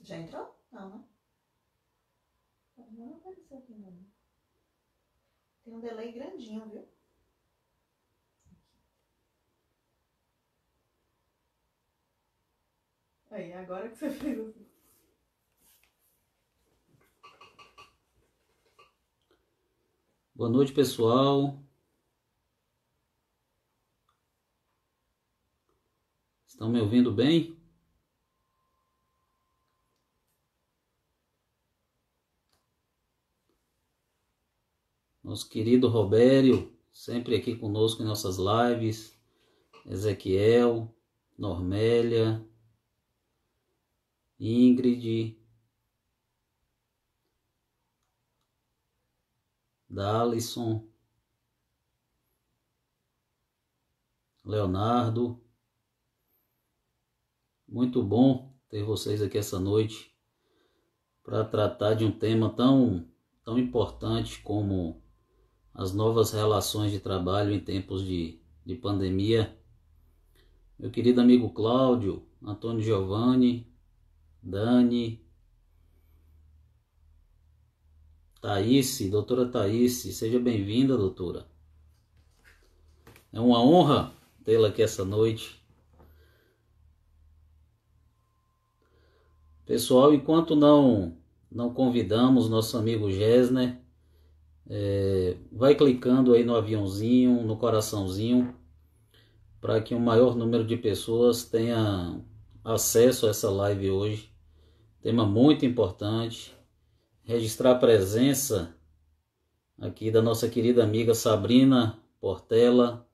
[0.00, 0.58] Já entrou?
[0.72, 1.04] Não, né?
[2.90, 4.04] Não apareceu aqui não.
[5.62, 6.88] Tem um delay grandinho, viu?
[13.30, 14.57] Aí, agora que você fez.
[20.38, 21.60] Boa noite, pessoal.
[26.46, 27.58] Estão me ouvindo bem?
[35.24, 39.20] Nosso querido Robério, sempre aqui conosco em nossas lives.
[39.84, 40.94] Ezequiel,
[41.36, 42.46] Normélia,
[44.38, 45.36] Ingrid,
[49.98, 50.86] Dalisson,
[54.44, 55.42] Leonardo.
[57.66, 60.16] Muito bom ter vocês aqui essa noite
[61.24, 63.08] para tratar de um tema tão,
[63.42, 65.02] tão importante como
[65.74, 69.60] as novas relações de trabalho em tempos de, de pandemia.
[70.78, 73.66] Meu querido amigo Cláudio, Antônio Giovanni,
[74.40, 75.27] Dani,
[78.40, 81.46] Thaís, doutora Thaís, seja bem-vinda, doutora.
[83.32, 84.12] É uma honra
[84.44, 85.60] tê-la aqui essa noite.
[89.66, 91.16] Pessoal, enquanto não
[91.50, 93.78] não convidamos nosso amigo Gessner,
[94.68, 98.54] é, vai clicando aí no aviãozinho, no coraçãozinho,
[99.60, 102.20] para que um maior número de pessoas tenha
[102.62, 104.30] acesso a essa live hoje.
[105.00, 106.57] Tema muito importante.
[107.28, 108.74] Registrar a presença
[109.78, 113.06] aqui da nossa querida amiga Sabrina Portela,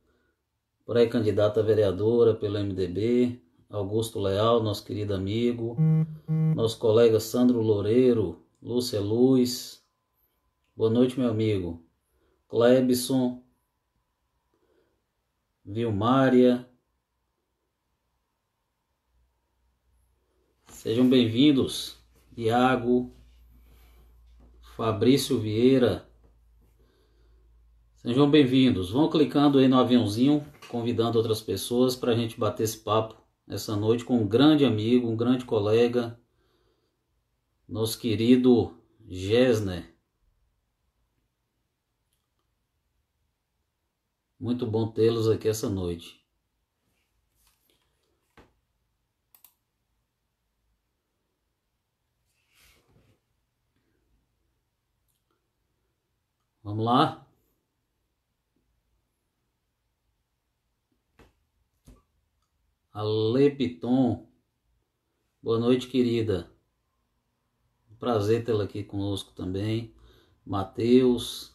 [0.87, 5.77] pré-candidata vereadora pelo MDB, Augusto Leal, nosso querido amigo,
[6.55, 9.85] nosso colega Sandro Loureiro, Lúcia Luz,
[10.77, 11.85] Boa noite, meu amigo.
[12.49, 13.43] Clebson,
[15.65, 16.69] Vilmária.
[20.69, 21.99] Sejam bem-vindos.
[22.37, 23.13] Iago,
[24.77, 26.05] Fabrício Vieira.
[27.95, 28.91] Sejam bem-vindos.
[28.91, 33.15] Vão clicando aí no aviãozinho, convidando outras pessoas para a gente bater esse papo
[33.47, 36.19] essa noite com um grande amigo, um grande colega,
[37.69, 38.77] nosso querido
[39.07, 39.95] Gessner.
[44.41, 46.24] Muito bom tê-los aqui essa noite.
[56.65, 57.29] Vamos lá?
[62.91, 64.27] Alepiton.
[65.43, 66.51] Boa noite, querida.
[68.01, 69.93] Prazer tê-la aqui conosco também.
[70.45, 71.55] Mateus.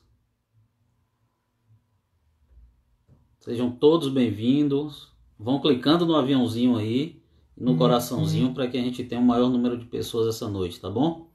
[3.40, 5.12] Sejam todos bem-vindos.
[5.40, 7.20] Vão clicando no aviãozinho aí,
[7.58, 7.78] no uhum.
[7.80, 11.32] coraçãozinho, para que a gente tenha um maior número de pessoas essa noite, tá bom?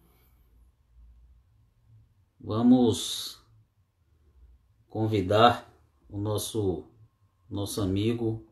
[2.39, 3.44] Vamos
[4.95, 5.69] convidar
[6.09, 6.85] o nosso
[7.51, 8.47] nosso amigo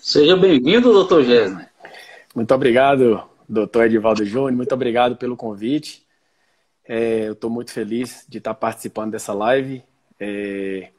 [0.00, 1.68] Seja bem-vindo, doutor Gessner.
[2.34, 4.52] Muito obrigado, doutor Edivaldo Júnior.
[4.52, 6.06] Muito obrigado pelo convite.
[6.82, 9.84] É, eu estou muito feliz de estar participando dessa live.
[10.18, 10.92] É,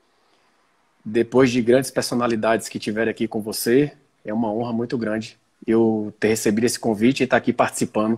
[1.10, 3.92] depois de grandes personalidades que tiveram aqui com você,
[4.24, 8.18] é uma honra muito grande eu ter recebido esse convite e estar aqui participando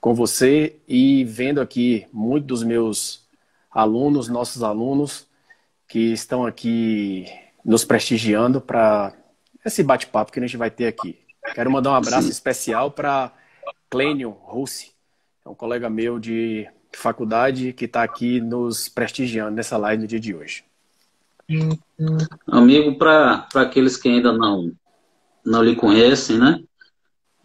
[0.00, 3.26] com você e vendo aqui muitos dos meus
[3.70, 5.26] alunos, nossos alunos,
[5.88, 7.26] que estão aqui
[7.64, 9.12] nos prestigiando para
[9.64, 11.18] esse bate-papo que a gente vai ter aqui.
[11.54, 12.30] Quero mandar um abraço Sim.
[12.32, 13.32] especial para
[13.90, 14.92] Clênio Russi,
[15.44, 20.20] é um colega meu de faculdade que está aqui nos prestigiando nessa live no dia
[20.20, 20.67] de hoje.
[22.46, 24.70] Amigo, para aqueles que ainda não,
[25.44, 26.62] não lhe conhecem, né?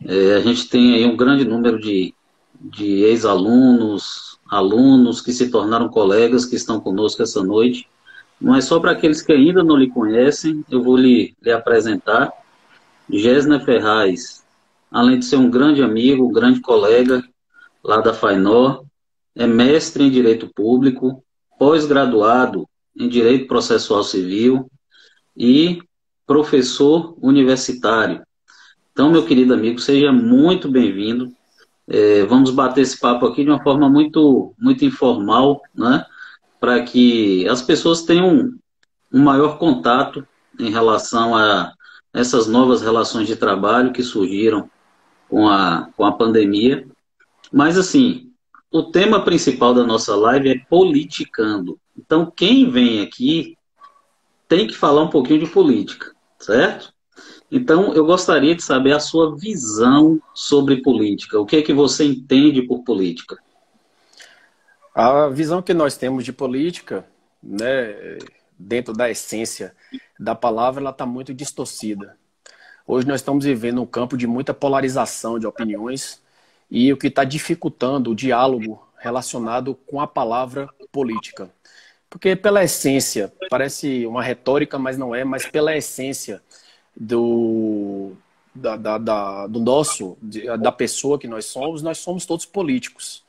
[0.05, 2.13] É, a gente tem aí um grande número de,
[2.59, 7.87] de ex-alunos, alunos que se tornaram colegas que estão conosco essa noite.
[8.41, 12.29] Mas só para aqueles que ainda não lhe conhecem, eu vou lhe, lhe apresentar.
[13.09, 14.43] Gésner Ferraz,
[14.91, 17.23] além de ser um grande amigo, um grande colega
[17.81, 18.83] lá da FAINOR,
[19.33, 21.23] é mestre em Direito Público,
[21.57, 24.69] pós-graduado em Direito Processual Civil
[25.35, 25.81] e
[26.25, 28.21] professor universitário.
[28.91, 31.33] Então, meu querido amigo, seja muito bem-vindo.
[31.87, 36.05] É, vamos bater esse papo aqui de uma forma muito, muito informal, né?
[36.59, 38.53] Para que as pessoas tenham
[39.11, 40.25] um maior contato
[40.59, 41.73] em relação a
[42.13, 44.69] essas novas relações de trabalho que surgiram
[45.27, 46.87] com a, com a pandemia.
[47.51, 48.31] Mas, assim,
[48.71, 51.79] o tema principal da nossa live é politicando.
[51.97, 53.57] Então, quem vem aqui
[54.47, 56.93] tem que falar um pouquinho de política, certo?
[57.51, 61.39] Então, eu gostaria de saber a sua visão sobre política.
[61.39, 63.37] O que é que você entende por política?
[64.93, 67.05] A visão que nós temos de política,
[67.41, 68.17] né,
[68.57, 69.75] dentro da essência
[70.19, 72.17] da palavra, ela está muito distorcida.
[72.85, 76.21] Hoje nós estamos vivendo um campo de muita polarização de opiniões
[76.69, 81.49] e o que está dificultando o diálogo relacionado com a palavra política.
[82.13, 86.43] Porque pela essência, parece uma retórica, mas não é, mas pela essência
[86.95, 88.11] do,
[88.53, 90.15] da, da, da, do nosso,
[90.61, 93.23] da pessoa que nós somos, nós somos todos políticos.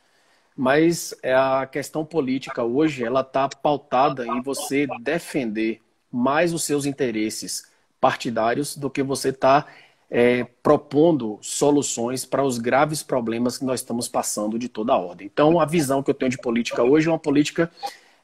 [0.55, 5.81] Mas é a questão política hoje, ela está pautada em você defender
[6.13, 7.67] mais os seus interesses
[7.99, 9.67] partidários do que você está
[10.11, 15.27] é, propondo soluções para os graves problemas que nós estamos passando de toda a ordem.
[15.27, 17.73] Então, a visão que eu tenho de política hoje é uma política,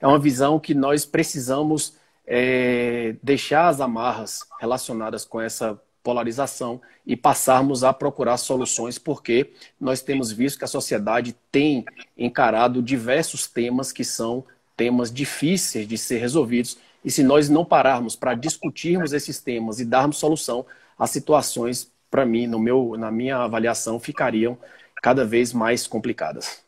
[0.00, 1.94] é uma visão que nós precisamos
[2.26, 10.00] é, deixar as amarras relacionadas com essa polarização e passarmos a procurar soluções, porque nós
[10.00, 11.84] temos visto que a sociedade tem
[12.16, 14.44] encarado diversos temas que são
[14.76, 19.84] temas difíceis de ser resolvidos, e se nós não pararmos para discutirmos esses temas e
[19.84, 20.64] darmos solução,
[20.98, 24.56] as situações, para mim, no meu, na minha avaliação, ficariam
[25.02, 26.62] cada vez mais complicadas.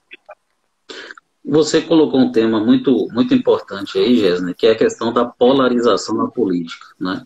[1.44, 6.16] Você colocou um tema muito, muito importante aí, Jéssica, que é a questão da polarização
[6.16, 6.86] na política.
[7.00, 7.24] Né?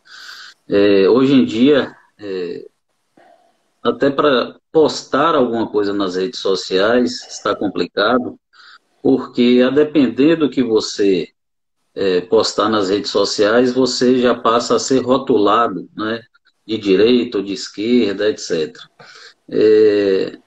[0.69, 2.67] É, hoje em dia, é,
[3.83, 8.39] até para postar alguma coisa nas redes sociais está complicado,
[9.03, 11.29] porque a depender do que você
[11.95, 16.23] é, postar nas redes sociais, você já passa a ser rotulado, né?
[16.67, 18.77] de direita ou de esquerda, etc.
[19.49, 20.39] É,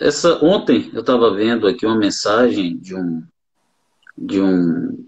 [0.00, 3.22] essa, ontem eu estava vendo aqui uma mensagem de um,
[4.16, 5.04] de um,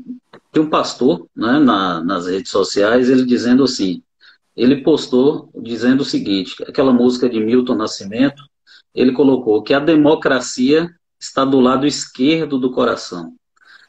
[0.53, 4.03] de um pastor né, na, nas redes sociais, ele dizendo assim,
[4.55, 8.43] ele postou dizendo o seguinte, aquela música de Milton Nascimento,
[8.95, 13.35] ele colocou que a democracia está do lado esquerdo do coração.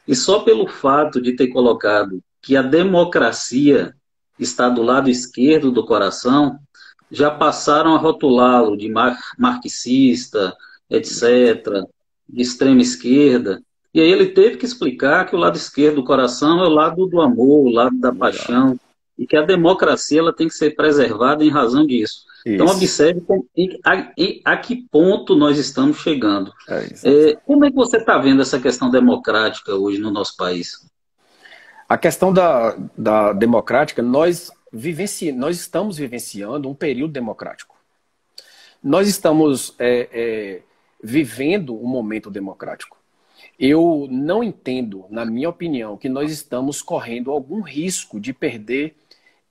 [0.08, 3.94] E só pelo fato de ter colocado que a democracia
[4.38, 6.58] está do lado esquerdo do coração,
[7.10, 10.56] já passaram a rotulá-lo de mar marxista,
[10.90, 11.84] etc.,
[12.28, 13.62] de extrema esquerda.
[13.92, 17.06] E aí ele teve que explicar que o lado esquerdo do coração é o lado
[17.06, 18.78] do amor, o lado da paixão,
[19.16, 22.24] e que a democracia ela tem que ser preservada em razão disso.
[22.44, 23.02] Então, isso.
[23.04, 26.52] Então, observe a, a, que ponto nós estamos chegando.
[26.68, 30.86] É é, como é que você está vendo essa questão democrática hoje no nosso país?
[31.88, 37.76] A questão da, da democrática, nós, vivenci, nós estamos vivenciando um período democrático.
[38.82, 40.62] Nós estamos é, é,
[41.04, 42.96] vivendo um momento democrático.
[43.58, 48.96] Eu não entendo, na minha opinião, que nós estamos correndo algum risco de perder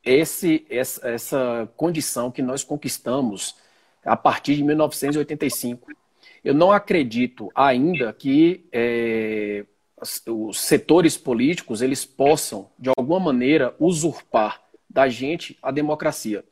[0.03, 3.55] esse, essa, essa condição que nós conquistamos
[4.03, 5.91] a partir de 1985.
[6.43, 9.63] Eu não acredito ainda que é,
[10.27, 16.43] os setores políticos eles possam, de alguma maneira, usurpar da gente a democracia.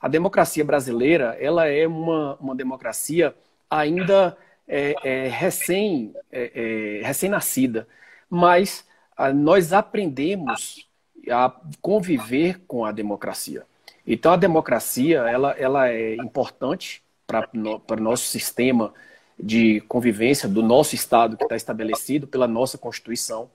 [0.00, 3.34] A democracia brasileira ela é uma, uma democracia
[3.68, 7.86] ainda é, é, recém, é, é recém-nascida,
[8.28, 10.88] mas a, ah, nós aprendemos
[11.30, 13.64] a conviver com a democracia.
[14.06, 18.92] Então, a democracia ela, ela é importante para o nosso sistema
[19.38, 23.50] de convivência do nosso Estado, que está estabelecido pela nossa Constituição.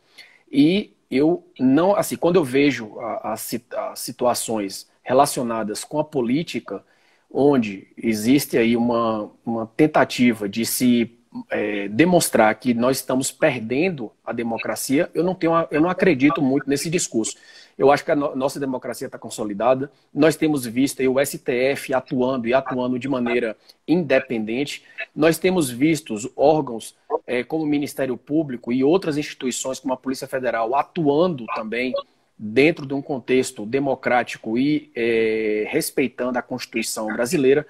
[0.51, 3.56] E eu não, assim, quando eu vejo as
[3.96, 6.84] situações relacionadas com a política,
[7.31, 11.19] onde existe aí uma, uma tentativa de se
[11.50, 16.67] é, demonstrar que nós estamos perdendo a democracia, eu não, tenho, eu não acredito muito
[16.67, 17.36] nesse discurso.
[17.77, 19.89] Eu acho que a no nossa democracia está consolidada.
[20.13, 23.55] Nós temos visto o STF atuando e atuando de maneira
[23.88, 24.83] independente.
[25.15, 26.95] Nós temos visto os órgãos
[27.25, 31.93] é, como o Ministério Público e outras instituições como a Polícia Federal atuando também
[32.39, 37.67] dentro de um contexto democrático e é, respeitando a Constituição brasileira.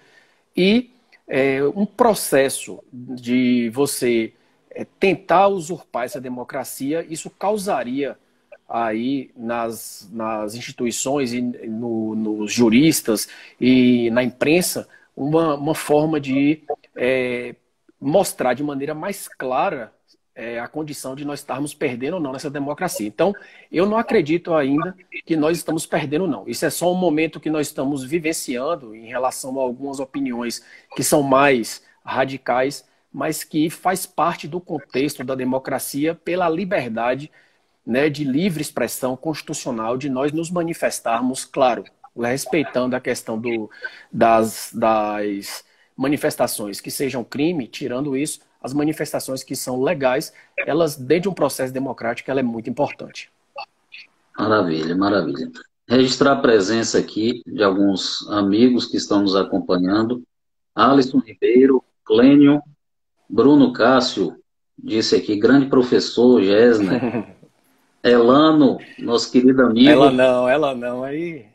[0.55, 0.91] E
[1.27, 4.33] é, um processo de você
[4.69, 8.15] é, tentar usurpar essa democracia, isso causaria
[8.67, 13.27] aí nas, nas instituições e no, nos juristas
[13.59, 16.61] e na imprensa uma, uma forma de
[16.95, 17.55] é,
[17.99, 19.91] mostrar de maneira mais clara
[20.39, 23.05] é, a condição de nós estarmos perdendo ou não nessa democracia.
[23.05, 23.33] Então,
[23.69, 26.47] eu não acredito ainda que nós estamos perdendo, não.
[26.47, 30.63] Isso é só um momento que nós estamos vivenciando em relação a algumas opiniões
[30.95, 37.29] que são mais radicais, mas que faz parte do contexto da democracia pela liberdade
[37.85, 41.83] né, de livre expressão constitucional de nós nos manifestarmos, claro,
[42.17, 43.69] respeitando a questão do,
[44.09, 45.65] das, das
[45.97, 51.33] manifestações que sejam crime, tirando isso, as manifestações que são legais, elas, dentro de um
[51.33, 53.31] processo democrático, ela é muito importante.
[54.37, 55.49] Maravilha, maravilha.
[55.87, 60.23] Registrar a presença aqui de alguns amigos que estão nos acompanhando.
[60.75, 62.61] Alisson Ribeiro, Clênio,
[63.29, 64.35] Bruno Cássio,
[64.77, 67.35] disse aqui, grande professor, Gesner.
[68.03, 69.89] Elano, nosso querido amigo.
[69.89, 71.45] Ela não, ela não, aí.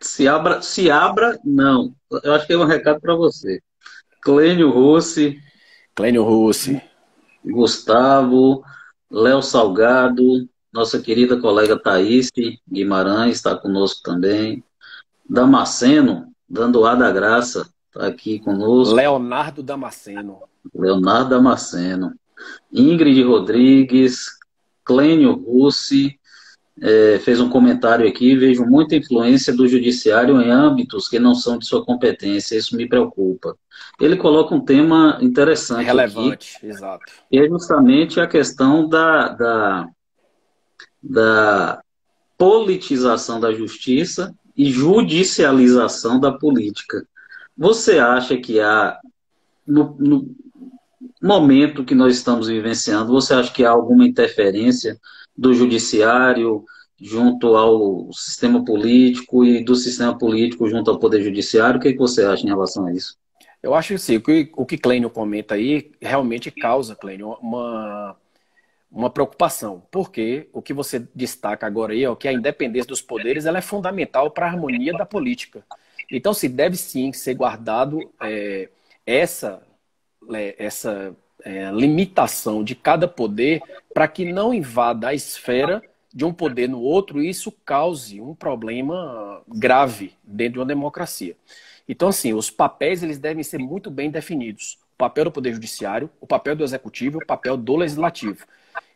[0.00, 1.94] Se abra, se abra, não.
[2.22, 3.60] Eu acho que é um recado para você.
[4.20, 5.40] Clênio Rossi.
[5.94, 6.82] Clênio Rossi.
[7.44, 8.62] Gustavo,
[9.10, 12.30] Léo Salgado, nossa querida colega Thaís
[12.70, 14.64] Guimarães está conosco também.
[15.28, 18.94] Damasceno, dando A da Graça, está aqui conosco.
[18.94, 20.42] Leonardo Damasceno.
[20.74, 22.14] Leonardo Damasceno.
[22.72, 24.26] Ingrid Rodrigues,
[24.84, 26.18] Clênio Russi
[26.80, 31.58] é, fez um comentário aqui, vejo muita influência do judiciário em âmbitos que não são
[31.58, 33.56] de sua competência, isso me preocupa.
[34.00, 37.04] Ele coloca um tema interessante Relevante, aqui, exato.
[37.30, 39.88] que é justamente a questão da, da,
[41.02, 41.82] da
[42.38, 47.06] politização da justiça e judicialização da política.
[47.56, 48.98] Você acha que há,
[49.66, 50.34] no, no,
[51.22, 54.98] momento que nós estamos vivenciando, você acha que há alguma interferência
[55.36, 56.64] do judiciário
[57.00, 61.78] junto ao sistema político e do sistema político junto ao poder judiciário?
[61.78, 63.16] O que, é que você acha em relação a isso?
[63.62, 68.16] Eu acho que sim, o que o que Clênio comenta aí realmente causa, Clênio, uma,
[68.90, 69.82] uma preocupação.
[69.90, 73.62] Porque o que você destaca agora aí é que a independência dos poderes ela é
[73.62, 75.64] fundamental para a harmonia da política.
[76.10, 78.68] Então, se deve sim ser guardado é,
[79.06, 79.62] essa
[80.32, 85.82] é, essa é, limitação de cada poder para que não invada a esfera
[86.14, 91.36] de um poder no outro e isso cause um problema grave dentro de uma democracia.
[91.88, 94.78] Então, assim, os papéis eles devem ser muito bem definidos.
[94.94, 98.46] O papel do Poder Judiciário, o papel do Executivo o papel do Legislativo.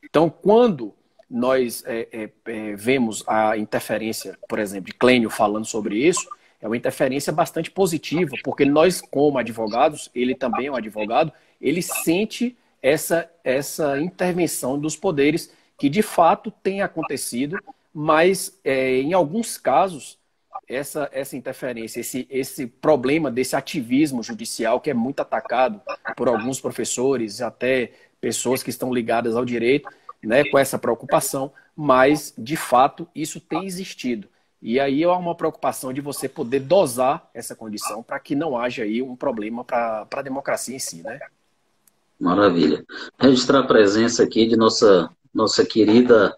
[0.05, 0.95] Então, quando
[1.29, 6.29] nós é, é, é, vemos a interferência, por exemplo, de Clênio falando sobre isso,
[6.67, 11.81] é uma interferência bastante positiva, porque nós, como advogados, ele também é um advogado, ele
[11.81, 17.57] sente essa, essa intervenção dos poderes que de fato tem acontecido,
[17.95, 20.19] mas é, em alguns casos
[20.69, 25.81] essa, essa interferência, esse, esse problema desse ativismo judicial que é muito atacado
[26.17, 29.89] por alguns professores, até pessoas que estão ligadas ao direito,
[30.21, 34.29] né, com essa preocupação, mas de fato isso tem existido.
[34.67, 38.83] E aí é uma preocupação de você poder dosar essa condição para que não haja
[38.83, 41.21] aí um problema para a democracia em si, né?
[42.19, 42.85] Maravilha.
[43.17, 46.37] Registrar a presença aqui de nossa, nossa querida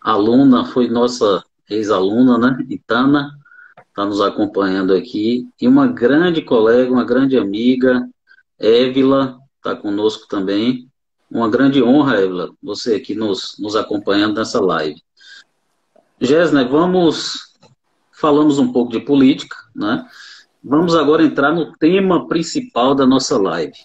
[0.00, 2.64] aluna, foi nossa ex-aluna, né?
[2.70, 3.36] Itana,
[3.88, 5.44] está nos acompanhando aqui.
[5.60, 8.08] E uma grande colega, uma grande amiga,
[8.56, 10.88] Évila, está conosco também.
[11.28, 15.02] Uma grande honra, Évila, você aqui nos, nos acompanhando nessa live.
[16.20, 17.52] Jéssica, vamos
[18.18, 20.06] falamos um pouco de política, né?
[20.62, 23.76] Vamos agora entrar no tema principal da nossa live.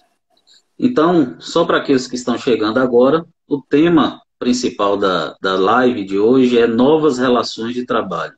[0.78, 6.18] Então, só para aqueles que estão chegando agora, o tema principal da, da live de
[6.18, 8.32] hoje é novas relações de trabalho,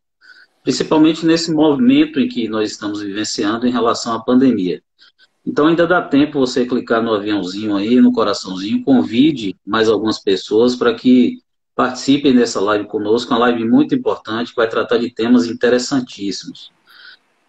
[0.64, 4.82] principalmente nesse movimento em que nós estamos vivenciando em relação à pandemia.
[5.46, 10.74] Então, ainda dá tempo você clicar no aviãozinho aí, no coraçãozinho, convide mais algumas pessoas
[10.74, 11.41] para que
[11.74, 16.70] Participem dessa live conosco, uma live muito importante, que vai tratar de temas interessantíssimos.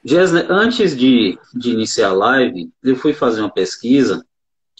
[0.03, 4.25] Gessner, antes de, de iniciar a live, eu fui fazer uma pesquisa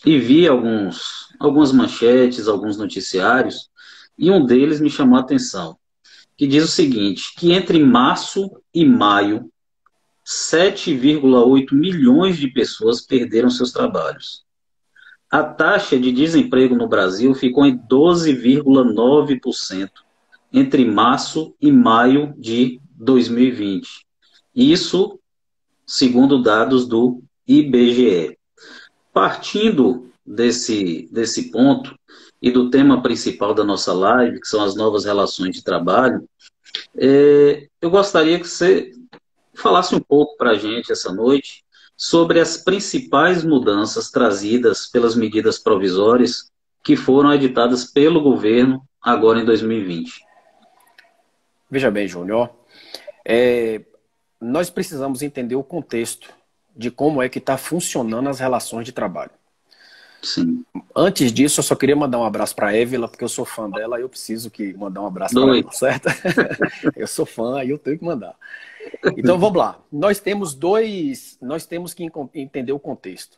[0.05, 3.69] e vi alguns, algumas manchetes, alguns noticiários,
[4.17, 5.77] e um deles me chamou a atenção,
[6.37, 9.49] que diz o seguinte, que entre março e maio,
[10.25, 14.43] 7,8 milhões de pessoas perderam seus trabalhos.
[15.33, 19.89] A taxa de desemprego no Brasil ficou em 12,9%
[20.53, 24.05] entre março e maio de 2020.
[24.55, 25.19] Isso
[25.87, 28.37] segundo dados do IBGE.
[29.11, 31.97] Partindo desse, desse ponto
[32.39, 36.29] e do tema principal da nossa live, que são as novas relações de trabalho,
[36.95, 38.91] é, eu gostaria que você
[39.55, 41.62] falasse um pouco para a gente essa noite
[41.95, 46.51] sobre as principais mudanças trazidas pelas medidas provisórias
[46.83, 50.21] que foram editadas pelo governo agora em 2020.
[51.69, 52.49] Veja bem, Júnior,
[53.25, 53.81] é,
[54.39, 56.29] nós precisamos entender o contexto
[56.75, 59.31] de como é que está funcionando as relações de trabalho.
[60.23, 60.63] Sim.
[60.95, 63.69] Antes disso, eu só queria mandar um abraço para a Évila, porque eu sou fã
[63.69, 66.07] dela e eu preciso que mandar um abraço para ela, certo?
[66.95, 68.33] eu sou fã, aí eu tenho que mandar.
[69.17, 69.79] Então vamos lá.
[69.91, 73.37] Nós temos dois, nós temos que entender o contexto.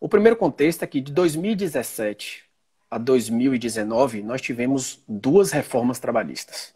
[0.00, 2.44] O primeiro contexto é que de 2017
[2.90, 6.74] a 2019 nós tivemos duas reformas trabalhistas.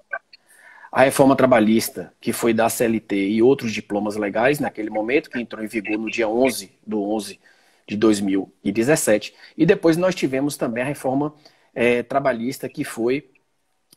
[0.93, 5.64] A reforma trabalhista, que foi da CLT e outros diplomas legais naquele momento, que entrou
[5.64, 7.41] em vigor no dia 11 do 11
[7.87, 9.35] de 2017.
[9.57, 11.35] E depois nós tivemos também a reforma
[11.75, 13.31] é, trabalhista, que foi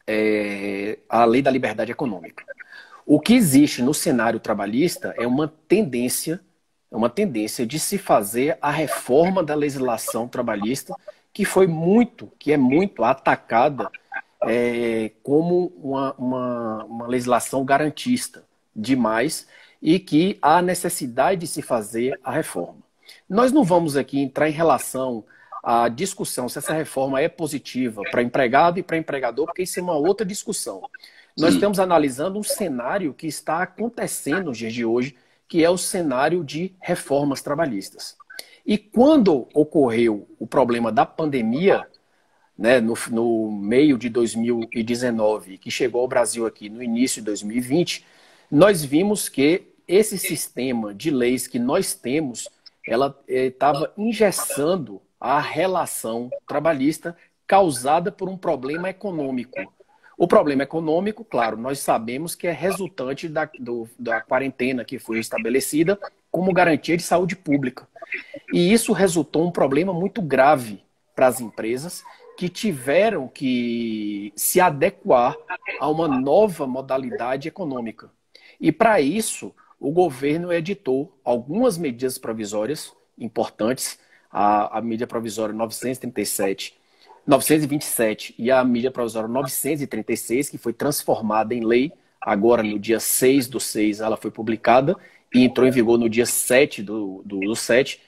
[0.05, 2.43] é, a Lei da Liberdade Econômica.
[3.05, 6.41] O que existe no cenário trabalhista é uma tendência,
[6.91, 10.93] é uma tendência de se fazer a reforma da legislação trabalhista,
[11.33, 13.89] que foi muito, que é muito atacada
[14.43, 18.43] é, como uma, uma, uma legislação garantista
[18.75, 19.47] demais
[19.81, 22.86] e que há necessidade de se fazer a reforma.
[23.29, 25.25] Nós não vamos aqui entrar em relação
[25.63, 29.83] à discussão se essa reforma é positiva para empregado e para empregador, porque isso é
[29.83, 30.81] uma outra discussão.
[31.37, 31.57] Nós Sim.
[31.57, 35.15] estamos analisando um cenário que está acontecendo nos dias de hoje,
[35.47, 38.15] que é o cenário de reformas trabalhistas.
[38.65, 41.87] E quando ocorreu o problema da pandemia,
[42.57, 48.05] né, no, no meio de 2019, que chegou ao Brasil aqui no início de 2020,
[48.49, 52.49] nós vimos que esse sistema de leis que nós temos
[52.87, 57.15] ela estava eh, engessando a relação trabalhista
[57.45, 59.57] causada por um problema econômico.
[60.17, 65.19] O problema econômico, claro, nós sabemos que é resultante da, do, da quarentena que foi
[65.19, 65.99] estabelecida
[66.31, 67.87] como garantia de saúde pública.
[68.53, 70.83] E isso resultou um problema muito grave
[71.15, 72.03] para as empresas
[72.37, 75.35] que tiveram que se adequar
[75.79, 78.09] a uma nova modalidade econômica.
[78.59, 83.99] E para isso, o governo editou algumas medidas provisórias importantes,
[84.31, 86.77] a, a medida provisória 937,
[87.25, 93.47] 927 e a medida provisória 936, que foi transformada em lei, agora no dia 6
[93.47, 94.95] do 6 ela foi publicada
[95.33, 98.01] e entrou em vigor no dia 7 do, do, do 7,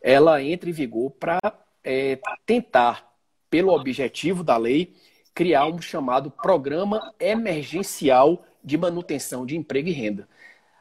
[0.00, 1.40] ela entra em vigor para
[1.82, 3.12] é, tentar,
[3.50, 4.94] pelo objetivo da lei,
[5.34, 10.28] criar um chamado Programa Emergencial de Manutenção de Emprego e Renda.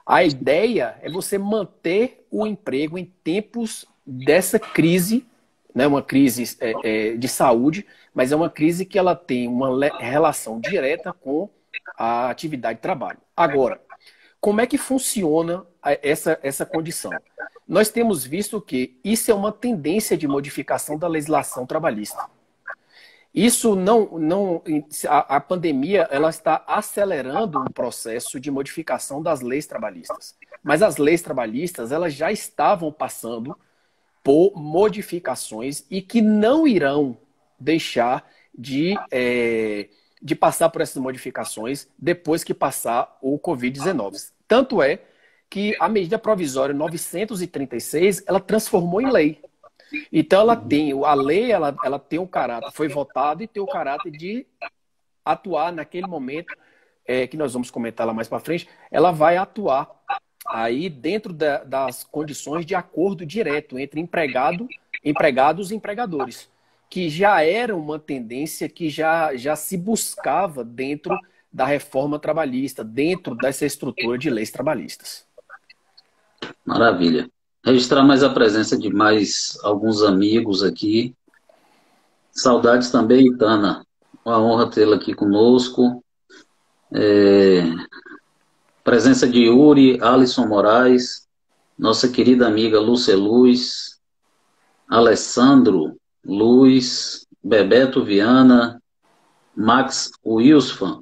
[0.05, 5.25] A ideia é você manter o emprego em tempos dessa crise,
[5.73, 9.87] né, uma crise é, é, de saúde, mas é uma crise que ela tem uma
[9.97, 11.49] relação direta com
[11.97, 13.17] a atividade de trabalho.
[13.35, 13.81] Agora,
[14.39, 15.65] como é que funciona
[16.03, 17.11] essa, essa condição?
[17.67, 22.29] Nós temos visto que isso é uma tendência de modificação da legislação trabalhista.
[23.35, 24.63] Isso não, não
[25.09, 30.37] a, a, pandemia ela está acelerando um processo de modificação das leis trabalhistas.
[30.63, 33.57] Mas as leis trabalhistas elas já estavam passando
[34.23, 37.17] por modificações e que não irão
[37.59, 38.25] deixar
[38.57, 39.89] de, é,
[40.21, 44.31] de passar por essas modificações depois que passar o Covid-19.
[44.47, 45.01] Tanto é
[45.49, 49.41] que a medida provisória 936 ela transformou em lei.
[50.11, 53.67] Então ela tem, a lei ela, ela tem o caráter, foi votada e tem o
[53.67, 54.45] caráter de
[55.23, 56.53] atuar naquele momento,
[57.05, 59.89] é, que nós vamos comentar lá mais para frente, ela vai atuar
[60.47, 64.67] aí dentro da, das condições de acordo direto entre empregado,
[65.03, 66.49] empregados e empregadores,
[66.89, 71.17] que já era uma tendência que já, já se buscava dentro
[71.51, 75.25] da reforma trabalhista, dentro dessa estrutura de leis trabalhistas.
[76.65, 77.29] Maravilha
[77.65, 81.15] registrar mais a presença de mais alguns amigos aqui.
[82.31, 83.83] Saudades também, Itana.
[84.23, 86.03] Uma honra tê-la aqui conosco.
[86.93, 87.63] É...
[88.83, 91.27] Presença de Yuri, Alisson Moraes,
[91.77, 93.99] nossa querida amiga Lúcia Luz,
[94.87, 98.79] Alessandro Luz, Bebeto Viana,
[99.55, 101.01] Max Wilsfan,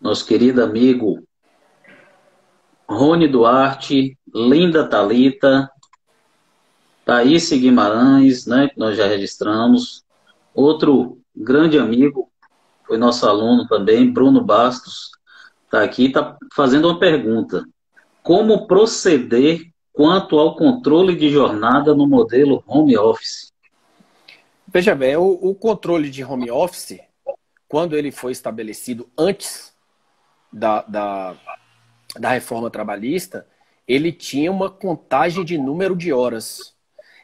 [0.00, 1.22] nosso querido amigo
[2.88, 5.70] Rony Duarte, Linda Talita,
[7.04, 10.02] Thaís Guimarães, né, que nós já registramos.
[10.52, 12.30] Outro grande amigo,
[12.86, 15.10] foi nosso aluno também, Bruno Bastos,
[15.64, 17.64] está aqui, está fazendo uma pergunta.
[18.22, 23.52] Como proceder quanto ao controle de jornada no modelo home office?
[24.66, 26.98] Veja bem, o, o controle de home office,
[27.68, 29.72] quando ele foi estabelecido antes
[30.52, 31.36] da, da,
[32.18, 33.46] da reforma trabalhista,
[33.86, 36.74] ele tinha uma contagem de número de horas.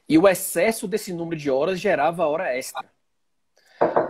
[0.09, 2.85] E o excesso desse número de horas gerava hora extra.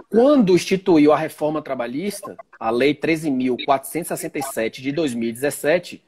[0.09, 6.03] Quando instituiu a reforma trabalhista, a Lei 13.467 de 2017,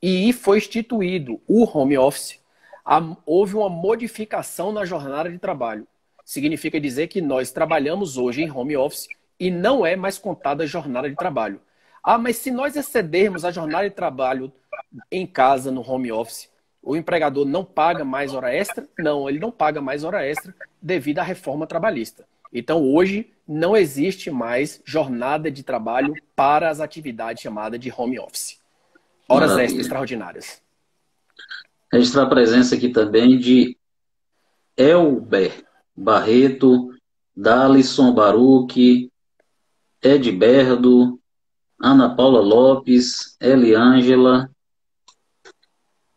[0.00, 2.40] e foi instituído o home office,
[3.26, 5.86] houve uma modificação na jornada de trabalho.
[6.24, 10.66] Significa dizer que nós trabalhamos hoje em home office e não é mais contada a
[10.66, 11.60] jornada de trabalho.
[12.02, 14.52] Ah, mas se nós excedermos a jornada de trabalho
[15.10, 16.50] em casa, no home office,
[16.82, 18.88] o empregador não paga mais hora extra?
[18.98, 22.26] Não, ele não paga mais hora extra devido à reforma trabalhista.
[22.52, 28.58] Então, hoje, não existe mais jornada de trabalho para as atividades chamadas de home office.
[29.28, 29.64] Horas Maravilha.
[29.64, 30.62] extras extraordinárias.
[31.92, 33.76] Registrar a presença aqui também de
[34.76, 35.64] Elber
[35.96, 36.92] Barreto,
[37.36, 39.10] Dalisson Baruque,
[40.02, 41.21] Edberdo,
[41.84, 44.48] Ana Paula Lopes, Eliângela.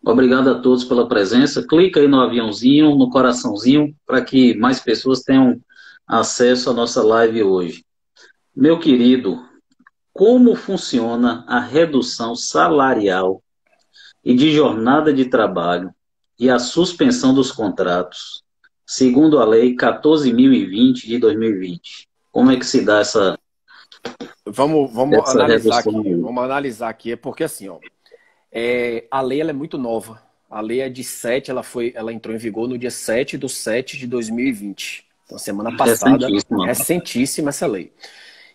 [0.05, 1.65] Obrigado a todos pela presença.
[1.65, 5.59] Clica aí no aviãozinho, no coraçãozinho, para que mais pessoas tenham
[6.05, 7.83] acesso à nossa live hoje.
[8.55, 9.43] Meu querido,
[10.13, 13.41] como funciona a redução salarial
[14.23, 15.91] e de jornada de trabalho
[16.37, 18.43] e a suspensão dos contratos,
[18.85, 22.07] segundo a Lei 14.020 de 2020?
[22.31, 23.35] Como é que se dá essa.
[24.45, 27.79] Vamos, vamos, essa analisar, aqui, vamos analisar aqui, é porque assim, ó,
[28.51, 30.23] é, a lei é muito nova.
[30.49, 33.49] A lei é de 7, ela, foi, ela entrou em vigor no dia 7 de
[33.49, 35.05] 7 de 2020.
[35.25, 37.91] Então, semana passada, é recentíssima essa lei.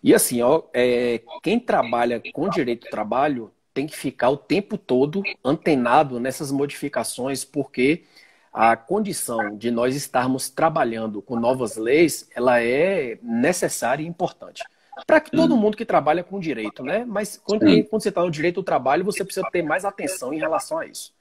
[0.03, 4.79] E assim, ó, é, quem trabalha com direito do trabalho tem que ficar o tempo
[4.79, 8.05] todo antenado nessas modificações, porque
[8.53, 14.63] a condição de nós estarmos trabalhando com novas leis, ela é necessária e importante.
[15.07, 17.05] Para todo mundo que trabalha com direito, né?
[17.07, 20.39] Mas quando, quando você está no direito do trabalho, você precisa ter mais atenção em
[20.39, 21.13] relação a isso.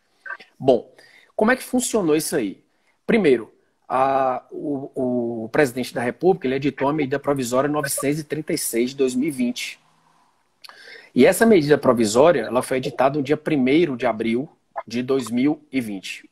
[0.58, 0.92] Bom,
[1.36, 2.64] como é que funcionou isso aí?
[3.06, 3.52] Primeiro,
[3.88, 9.80] a, o, o, presidente da República ele editou a medida provisória 936 de 2020.
[11.16, 14.48] E essa medida provisória ela foi editada no dia 1 de abril
[14.86, 16.30] de 2020.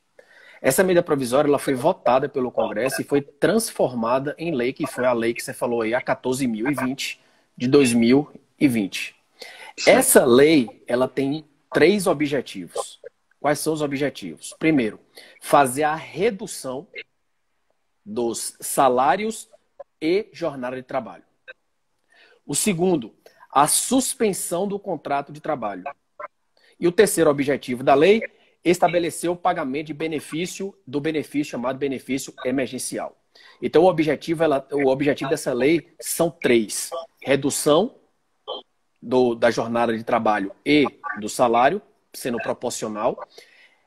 [0.62, 5.06] Essa medida provisória ela foi votada pelo Congresso e foi transformada em lei, que foi
[5.06, 7.20] a lei que você falou aí, a 14.020
[7.58, 9.16] de 2020.
[9.88, 13.02] Essa lei ela tem três objetivos.
[13.40, 14.54] Quais são os objetivos?
[14.60, 15.00] Primeiro,
[15.42, 16.88] fazer a redução
[18.06, 19.50] dos salários
[20.02, 21.24] e jornada de trabalho.
[22.46, 23.14] O segundo,
[23.52, 25.84] a suspensão do contrato de trabalho.
[26.80, 28.22] E o terceiro objetivo da lei,
[28.64, 33.18] estabelecer o pagamento de benefício do benefício chamado benefício emergencial.
[33.62, 36.90] Então, o objetivo, ela, o objetivo dessa lei são três:
[37.28, 37.94] redução
[39.02, 40.86] do, da jornada de trabalho e
[41.20, 41.82] do salário,
[42.14, 43.20] sendo proporcional,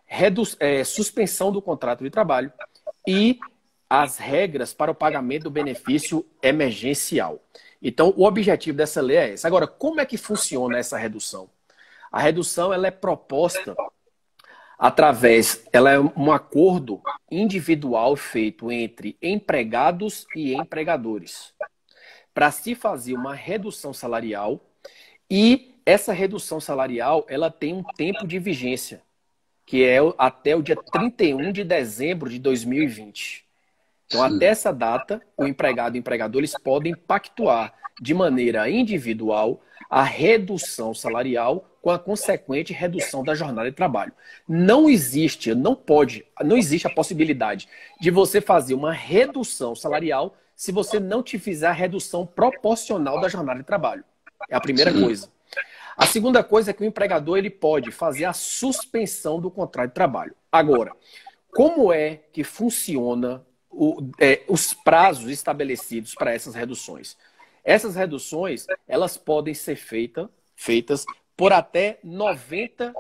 [0.05, 2.53] redu, é, suspensão do contrato de trabalho
[3.09, 3.41] e
[3.89, 7.41] as regras para o pagamento do benefício emergencial.
[7.81, 9.47] Então, o objetivo dessa lei é esse.
[9.47, 11.49] Agora, como é que funciona essa redução?
[12.13, 13.75] A redução ela é proposta
[14.79, 17.01] através, ela é um acordo
[17.31, 21.55] individual feito entre empregados e empregadores
[22.41, 24.59] para se fazer uma redução salarial
[25.31, 29.03] e essa redução salarial ela tem um tempo de vigência,
[29.67, 33.45] que é até o dia 31 de dezembro de 2020.
[34.07, 39.61] Então, até essa data, o empregado e o empregador eles podem pactuar de maneira individual
[39.91, 44.15] a redução salarial com a consequente redução da jornada de trabalho.
[44.49, 47.69] Não existe, não pode, não existe a possibilidade
[48.01, 53.31] de você fazer uma redução salarial se você não te fizer a redução proporcional da
[53.31, 54.05] jornada de trabalho.
[54.47, 55.33] É a primeira coisa.
[55.97, 59.95] A segunda coisa é que o empregador ele pode fazer a suspensão do contrato de
[59.95, 60.35] trabalho.
[60.53, 60.93] Agora,
[61.51, 67.17] como é que funciona o, é, os prazos estabelecidos para essas reduções.
[67.65, 71.07] Essas reduções elas podem ser feita, feitas
[71.39, 72.93] por até 90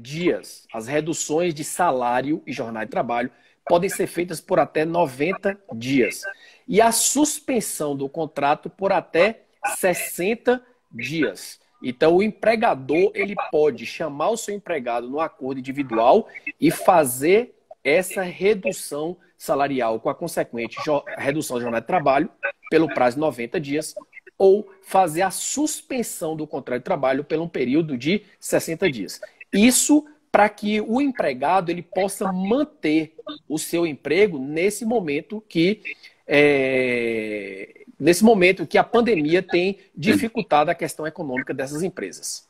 [0.00, 0.68] dias.
[0.72, 3.32] As reduções de salário e jornada de trabalho
[3.68, 6.22] podem ser feitas por até 90 dias.
[6.66, 9.42] E a suspensão do contrato por até
[9.76, 11.60] 60 dias.
[11.82, 16.28] Então, o empregador ele pode chamar o seu empregado no acordo individual
[16.60, 17.54] e fazer
[17.84, 20.76] essa redução salarial com a consequente
[21.16, 22.28] redução da jornada de trabalho
[22.68, 23.94] pelo prazo de 90 dias
[24.36, 29.20] ou fazer a suspensão do contrato de trabalho por um período de 60 dias.
[29.52, 33.14] Isso para que o empregado ele possa manter
[33.48, 35.82] o seu emprego nesse momento que
[36.26, 42.46] é, nesse momento que a pandemia tem dificultado a questão econômica dessas empresas.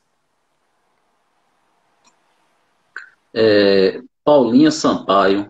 [3.32, 5.48] É, Paulinha Sampaio,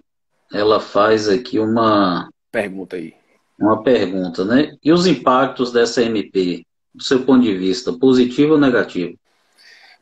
[0.52, 3.14] ela faz aqui uma pergunta aí.
[3.58, 4.76] Uma pergunta, né?
[4.84, 6.64] E os impactos dessa MP,
[6.94, 9.18] do seu ponto de vista, positivo ou negativo?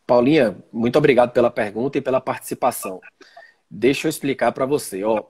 [0.06, 3.00] Paulinha, muito obrigado pela pergunta e pela participação.
[3.68, 5.02] Deixa eu explicar para você.
[5.02, 5.24] Ó,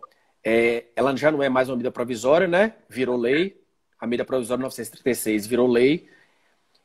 [0.45, 2.75] é, ela já não é mais uma medida provisória, né?
[2.89, 3.61] Virou lei.
[3.99, 6.09] A medida provisória 936 virou lei.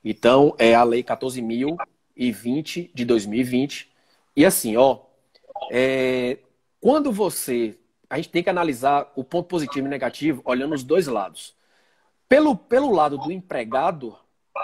[0.03, 3.91] Então, é a lei 14.020 de 2020.
[4.35, 5.01] E assim, ó,
[5.69, 6.39] é,
[6.79, 7.77] quando você.
[8.09, 11.55] A gente tem que analisar o ponto positivo e negativo olhando os dois lados.
[12.27, 14.17] Pelo, pelo lado do empregado,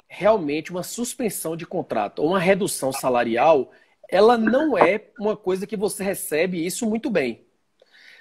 [0.07, 3.71] realmente uma suspensão de contrato ou uma redução salarial,
[4.09, 7.45] ela não é uma coisa que você recebe isso muito bem.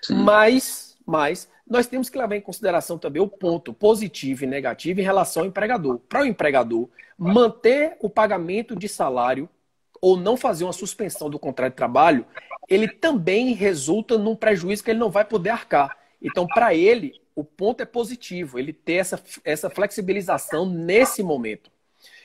[0.03, 0.15] Sim.
[0.15, 5.05] Mas, mas nós temos que levar em consideração também o ponto positivo e negativo em
[5.05, 5.99] relação ao empregador.
[5.99, 9.49] Para o empregador, manter o pagamento de salário
[10.01, 12.27] ou não fazer uma suspensão do contrato de trabalho,
[12.69, 15.97] ele também resulta num prejuízo que ele não vai poder arcar.
[16.23, 21.71] Então, para ele, o ponto é positivo, ele ter essa, essa flexibilização nesse momento.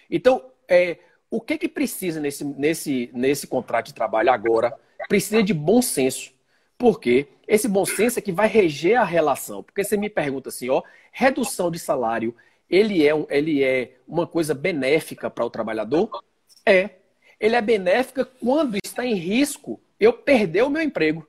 [0.10, 4.74] Então, é, o que, que precisa nesse, nesse, nesse contrato de trabalho agora?
[5.10, 6.32] Precisa de bom senso.
[6.78, 7.28] Por quê?
[7.46, 9.62] Esse bom senso é que vai reger a relação.
[9.62, 12.34] Porque você me pergunta assim, ó, redução de salário,
[12.70, 16.24] ele é, ele é uma coisa benéfica para o trabalhador?
[16.66, 16.90] É.
[17.38, 21.28] Ele é benéfica quando está em risco eu perder o meu emprego.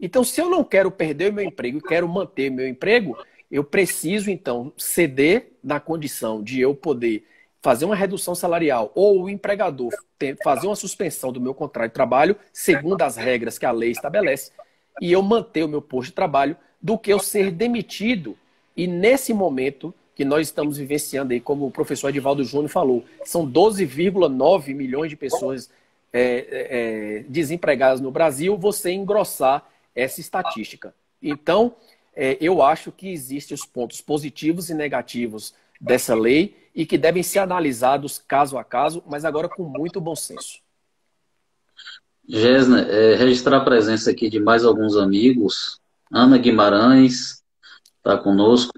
[0.00, 3.16] Então, se eu não quero perder o meu emprego e quero manter meu emprego,
[3.50, 7.24] eu preciso, então, ceder na condição de eu poder
[7.60, 9.92] fazer uma redução salarial ou o empregador
[10.42, 14.50] fazer uma suspensão do meu contrato de trabalho, segundo as regras que a lei estabelece,
[15.00, 18.36] e eu manter o meu posto de trabalho, do que eu ser demitido.
[18.76, 23.48] E nesse momento que nós estamos vivenciando aí, como o professor Edivaldo Júnior falou, são
[23.48, 25.70] 12,9 milhões de pessoas
[26.12, 26.66] é, é,
[27.20, 29.64] é, desempregadas no Brasil, você engrossar
[29.98, 30.94] essa estatística.
[31.20, 31.74] Então,
[32.14, 37.22] é, eu acho que existem os pontos positivos e negativos dessa lei e que devem
[37.22, 40.60] ser analisados caso a caso, mas agora com muito bom senso.
[42.28, 45.80] Gesner, é, registrar a presença aqui de mais alguns amigos.
[46.12, 47.42] Ana Guimarães
[47.96, 48.72] está conosco.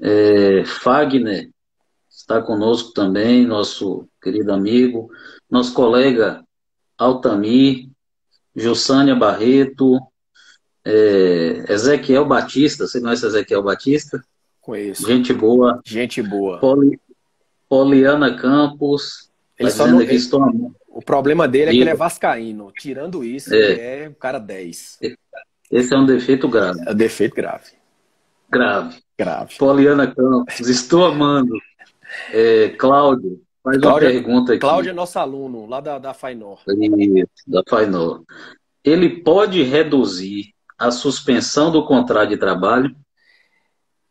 [0.00, 1.50] É, Fagner
[2.08, 5.10] está conosco também, nosso querido amigo.
[5.50, 6.42] Nosso colega
[6.96, 7.90] Altamir,
[8.54, 9.98] Jussânia Barreto,
[10.84, 14.22] é, Ezequiel Batista, você conhece Ezequiel Batista?
[14.60, 15.06] Conheço.
[15.06, 15.80] Gente boa.
[15.84, 16.58] Gente boa.
[16.58, 16.98] Poli,
[17.68, 19.30] Poliana Campos.
[19.58, 20.00] Ele tá não...
[20.02, 20.74] estou...
[20.88, 22.72] O problema dele é que ele é vascaíno.
[22.78, 23.58] Tirando isso, é.
[23.58, 24.98] ele é o cara 10.
[25.70, 26.80] Esse é um defeito grave.
[26.86, 27.72] É um defeito grave.
[28.50, 28.98] Grave.
[29.16, 29.54] Grave.
[29.56, 31.56] Poliana Campos, estou amando.
[32.32, 34.60] É, Cláudio, Faz Cláudia, uma pergunta aqui.
[34.60, 36.60] Cláudio é nosso aluno, lá da, da Fainor.
[36.66, 38.22] Isso, da Fainor.
[38.82, 42.96] Ele pode reduzir a suspensão do contrato de trabalho?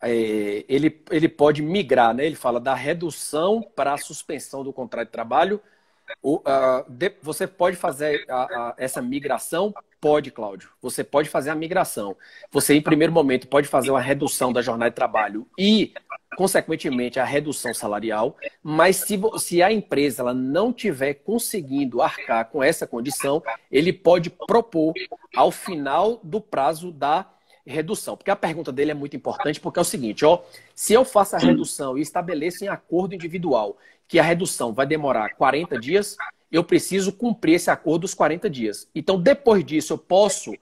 [0.01, 2.23] É, ele, ele pode migrar, né?
[2.27, 5.59] Ele fala da redução para a suspensão do contrato de trabalho.
[6.21, 9.73] O, uh, de, você pode fazer a, a, essa migração?
[10.01, 10.69] Pode, Cláudio.
[10.81, 12.15] Você pode fazer a migração.
[12.51, 15.93] Você, em primeiro momento, pode fazer uma redução da jornada de trabalho e
[16.39, 22.63] consequentemente, a redução salarial, mas se, se a empresa ela não tiver conseguindo arcar com
[22.63, 24.93] essa condição, ele pode propor
[25.35, 27.25] ao final do prazo da
[27.71, 28.17] redução.
[28.17, 30.41] Porque a pergunta dele é muito importante, porque é o seguinte, ó,
[30.73, 33.77] se eu faço a redução e estabeleço em acordo individual
[34.07, 36.17] que a redução vai demorar 40 dias,
[36.51, 38.89] eu preciso cumprir esse acordo dos 40 dias.
[38.93, 40.53] Então, depois disso, eu posso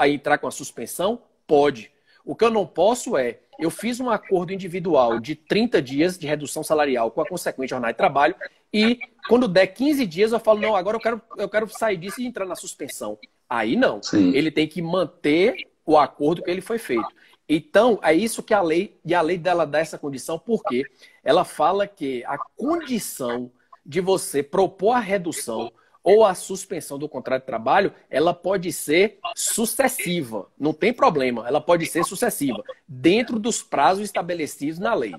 [0.00, 1.22] entrar com a suspensão?
[1.46, 1.90] Pode.
[2.24, 6.26] O que eu não posso é eu fiz um acordo individual de 30 dias de
[6.26, 8.36] redução salarial com a consequente jornada de trabalho
[8.72, 12.20] e quando der 15 dias eu falo, não, agora eu quero, eu quero sair disso
[12.20, 13.18] e entrar na suspensão.
[13.48, 14.00] Aí não.
[14.02, 14.32] Sim.
[14.34, 17.08] Ele tem que manter o acordo que ele foi feito.
[17.48, 20.84] Então, é isso que a lei, e a lei dela dá essa condição, porque
[21.24, 23.50] ela fala que a condição
[23.86, 25.72] de você propor a redução
[26.04, 31.60] ou a suspensão do contrato de trabalho, ela pode ser sucessiva, não tem problema, ela
[31.60, 35.14] pode ser sucessiva, dentro dos prazos estabelecidos na lei.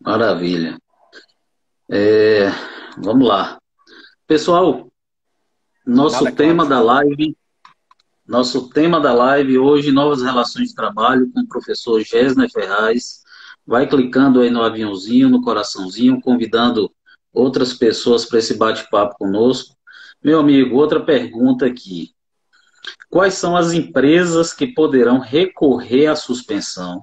[0.00, 0.78] Maravilha.
[1.90, 2.48] É,
[2.96, 3.58] vamos lá.
[4.26, 4.90] Pessoal,
[5.86, 6.70] nosso Nada tema claro.
[6.70, 7.36] da live,
[8.26, 13.22] nosso tema da live hoje, novas relações de trabalho com o professor Gessner Ferraz.
[13.66, 16.90] Vai clicando aí no aviãozinho, no coraçãozinho, convidando
[17.32, 19.76] outras pessoas para esse bate-papo conosco.
[20.22, 22.12] Meu amigo, outra pergunta aqui.
[23.10, 27.02] Quais são as empresas que poderão recorrer à suspensão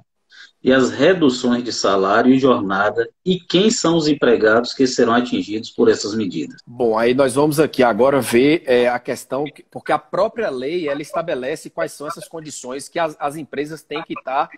[0.63, 5.71] e às reduções de salário e jornada e quem são os empregados que serão atingidos
[5.71, 6.61] por essas medidas?
[6.65, 11.01] Bom, aí nós vamos aqui agora ver é, a questão, porque a própria lei ela
[11.01, 14.49] estabelece quais são essas condições que as, as empresas têm que estar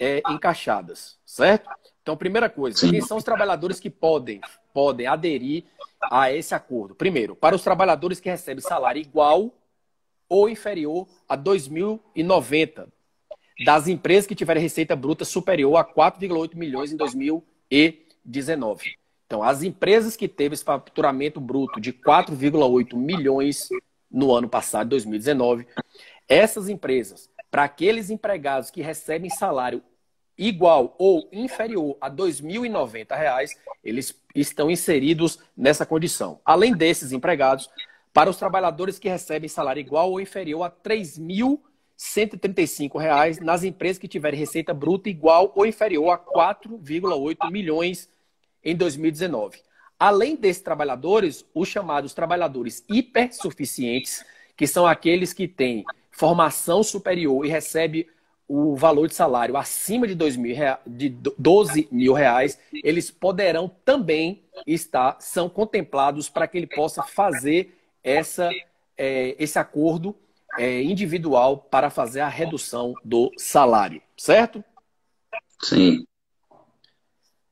[0.00, 1.70] é, encaixadas, certo?
[2.02, 2.90] Então, primeira coisa, Sim.
[2.90, 4.40] quem são os trabalhadores que podem,
[4.74, 5.64] podem aderir
[6.10, 6.94] a esse acordo?
[6.94, 9.54] Primeiro, para os trabalhadores que recebem salário igual
[10.28, 12.88] ou inferior a 2.090
[13.62, 18.96] das empresas que tiverem receita bruta superior a 4,8 milhões em 2019.
[19.26, 23.68] Então, as empresas que teve esse faturamento bruto de 4,8 milhões
[24.10, 25.66] no ano passado, 2019,
[26.28, 29.82] essas empresas, para aqueles empregados que recebem salário
[30.36, 33.48] igual ou inferior a R$ 2.090,
[33.82, 36.40] eles estão inseridos nessa condição.
[36.44, 37.70] Além desses empregados,
[38.12, 40.74] para os trabalhadores que recebem salário igual ou inferior a R$
[41.98, 48.08] 3.135 nas empresas que tiverem receita bruta igual ou inferior a 4,8 milhões
[48.62, 49.58] em 2019.
[49.98, 54.24] Além desses trabalhadores, os chamados trabalhadores hipersuficientes,
[54.56, 58.06] que são aqueles que têm formação superior e recebem
[58.46, 60.54] o valor de salário acima de, dois mil,
[60.86, 67.74] de 12 mil reais, eles poderão também estar, são contemplados para que ele possa fazer
[68.02, 68.50] essa,
[68.98, 70.14] é, esse acordo
[70.58, 74.62] é, individual para fazer a redução do salário, certo?
[75.62, 76.06] Sim.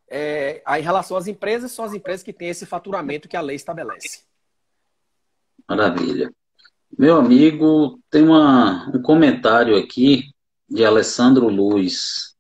[0.09, 3.57] É, em relação às empresas, são as empresas que têm esse faturamento que a lei
[3.57, 4.25] estabelece.
[5.69, 6.31] Maravilha.
[6.99, 10.25] Meu amigo, tem uma, um comentário aqui
[10.69, 12.35] de Alessandro Luiz.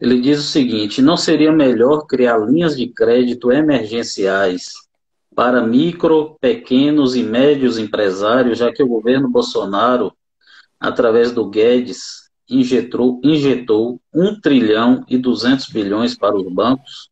[0.00, 4.72] Ele diz o seguinte: não seria melhor criar linhas de crédito emergenciais
[5.34, 10.12] para micro, pequenos e médios empresários, já que o governo Bolsonaro,
[10.78, 17.10] através do Guedes, injetou, injetou 1 trilhão e 200 bilhões para os bancos?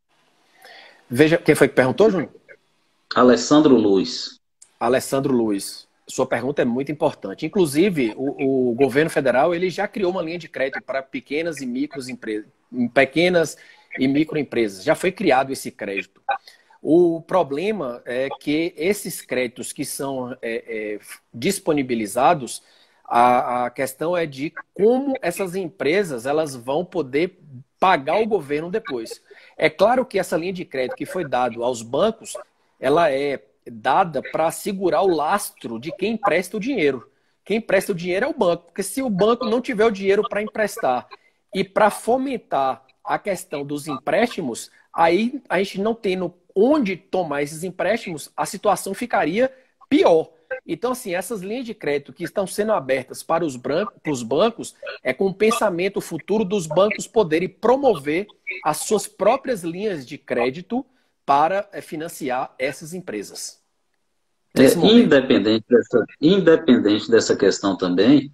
[1.09, 2.31] Veja, quem foi que perguntou, Júnior?
[3.15, 4.39] Alessandro Luiz.
[4.79, 5.89] Alessandro Luiz.
[6.09, 7.47] Sua pergunta é muito importante.
[7.47, 11.67] Inclusive, o, o governo federal ele já criou uma linha de crédito para pequenas e
[11.67, 12.47] micros empresas,
[12.93, 13.57] pequenas
[13.99, 14.85] e microempresas.
[14.85, 16.21] Já foi criado esse crédito.
[16.83, 20.99] O problema é que esses créditos que são é, é,
[21.33, 22.62] disponibilizados,
[23.05, 27.38] a, a, questão é de como essas empresas elas vão poder
[27.79, 29.23] pagar o governo depois.
[29.59, 32.35] É claro que essa linha de crédito que foi dada aos bancos,
[32.79, 37.11] ela é dada para segurar o lastro de quem empresta o dinheiro.
[37.45, 40.23] Quem empresta o dinheiro é o banco, porque se o banco não tiver o dinheiro
[40.29, 41.07] para emprestar
[41.55, 47.65] e para fomentar a questão dos empréstimos, aí a gente não tendo onde tomar esses
[47.65, 49.53] empréstimos, a situação ficaria
[49.89, 50.31] pior.
[50.67, 54.23] Então, assim, essas linhas de crédito que estão sendo abertas para os, brancos, para os
[54.23, 58.27] bancos é com o pensamento futuro dos bancos poderem promover
[58.65, 60.85] as suas próprias linhas de crédito
[61.25, 63.61] para é, financiar essas empresas.
[64.57, 68.33] É, independente, dessa, independente dessa questão também,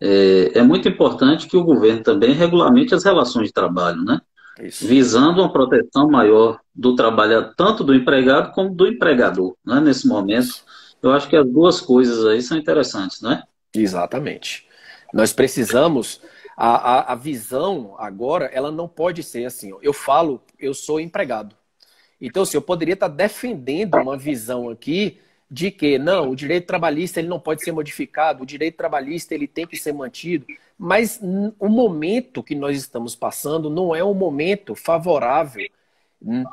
[0.00, 4.20] é, é, muito importante que o governo também regulamente as relações de trabalho, né?
[4.60, 4.86] Isso.
[4.86, 9.80] Visando uma proteção maior do trabalhador, tanto do empregado como do empregador, né?
[9.80, 10.62] Nesse momento,
[11.02, 13.42] eu acho que as duas coisas aí são interessantes, né?
[13.74, 14.66] Exatamente.
[15.12, 16.20] Nós precisamos
[16.56, 19.72] a, a, a visão agora, ela não pode ser assim.
[19.80, 21.54] Eu falo, eu sou empregado.
[22.20, 25.18] Então, assim, eu poderia estar defendendo uma visão aqui
[25.50, 29.46] de que não, o direito trabalhista ele não pode ser modificado, o direito trabalhista ele
[29.46, 30.46] tem que ser mantido,
[30.78, 31.20] mas
[31.58, 35.66] o momento que nós estamos passando não é um momento favorável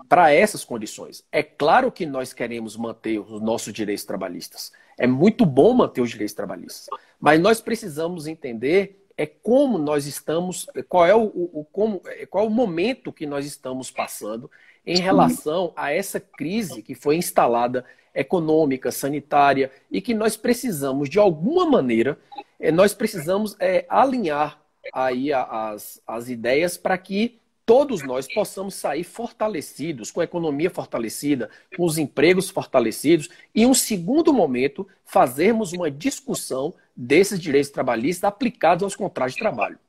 [0.08, 1.23] para essas condições.
[1.31, 4.71] É claro que nós queremos manter os nossos direitos trabalhistas.
[4.97, 6.88] É muito bom manter os direitos trabalhistas,
[7.19, 12.47] mas nós precisamos entender é como nós estamos, qual é o, o como, qual é
[12.47, 14.51] o momento que nós estamos passando
[14.86, 17.85] em relação a essa crise que foi instalada
[18.16, 22.18] econômica, sanitária, e que nós precisamos, de alguma maneira,
[22.60, 24.60] eh, nós precisamos é, alinhar
[24.94, 31.50] aí as, as ideias para que todos nós possamos sair fortalecidos, com a economia fortalecida,
[31.76, 38.84] com os empregos fortalecidos, e, um segundo momento, fazermos uma discussão desses direitos trabalhistas aplicados
[38.84, 39.80] aos contratos de trabalho.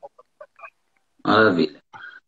[1.23, 1.83] Maravilha.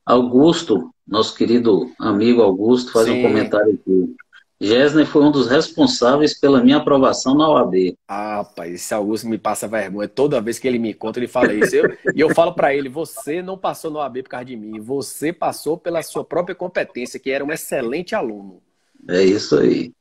[0.05, 3.19] Augusto, nosso querido amigo Augusto, faz Sim.
[3.19, 4.17] um comentário aqui.
[4.61, 7.97] Gessner foi um dos responsáveis pela minha aprovação na OAB.
[8.09, 10.09] Ah, rapaz, esse Augusto me passa vergonha.
[10.09, 11.77] Toda vez que ele me conta, ele fala isso.
[11.77, 14.81] Eu, e eu falo para ele: você não passou na OAB por causa de mim,
[14.81, 18.61] você passou pela sua própria competência, que era um excelente aluno.
[19.09, 19.93] É isso aí.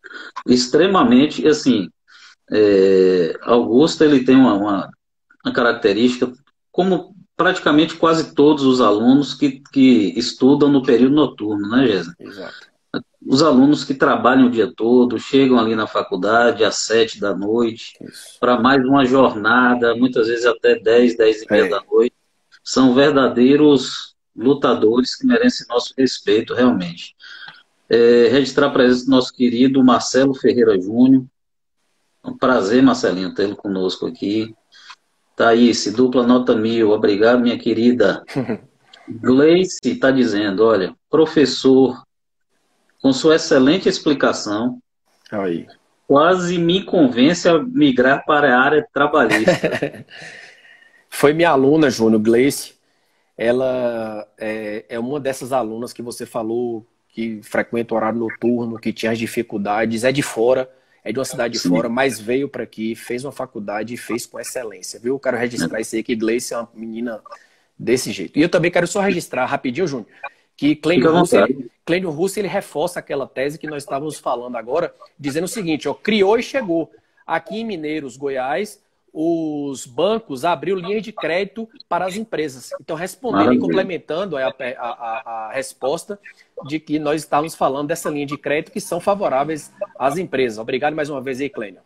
[0.47, 1.87] Extremamente, assim,
[2.51, 4.89] é, Augusto ele tem uma, uma,
[5.45, 6.33] uma característica,
[6.71, 12.15] como praticamente quase todos os alunos que, que estudam no período noturno, né, Gesa?
[12.19, 12.76] Exato.
[13.27, 17.93] Os alunos que trabalham o dia todo, chegam ali na faculdade às sete da noite,
[18.39, 21.69] para mais uma jornada, muitas vezes até dez, dez e meia é.
[21.69, 22.15] da noite,
[22.63, 27.15] são verdadeiros lutadores que merecem nosso respeito, realmente.
[27.89, 31.25] É, registrar a presença do nosso querido Marcelo Ferreira Júnior.
[32.23, 34.55] É um prazer, Marcelinho, tê-lo conosco aqui.
[35.35, 36.91] Thaís, dupla nota mil.
[36.91, 38.23] Obrigado, minha querida.
[39.07, 42.03] Gleice está dizendo, olha, professor,
[43.01, 44.81] com sua excelente explicação,
[45.31, 45.67] Aí.
[46.07, 50.05] quase me convence a migrar para a área trabalhista.
[51.09, 52.75] Foi minha aluna, Júnior Gleice.
[53.37, 58.93] Ela é, é uma dessas alunas que você falou que frequenta o horário noturno, que
[58.93, 60.69] tinha as dificuldades, é de fora,
[61.03, 64.27] é de uma cidade de fora, mas veio para aqui, fez uma faculdade e fez
[64.27, 65.15] com excelência, viu?
[65.15, 67.19] Eu quero registrar isso aí, que Gleice é uma menina
[67.77, 68.37] desse jeito.
[68.37, 70.07] E eu também quero só registrar rapidinho, Júnior,
[70.55, 74.93] que Clênio Russo, ele, Clênio Russo ele reforça aquela tese que nós estávamos falando agora,
[75.17, 76.91] dizendo o seguinte, ó, criou e chegou.
[77.25, 78.81] Aqui em Mineiros, Goiás,
[79.13, 82.71] os bancos abriu linhas de crédito para as empresas.
[82.81, 86.19] Então, respondendo e complementando a, a, a, resposta
[86.65, 90.59] de que nós estávamos falando dessa linha de crédito que são favoráveis às empresas.
[90.59, 91.79] Obrigado mais uma vez aí, Clênio.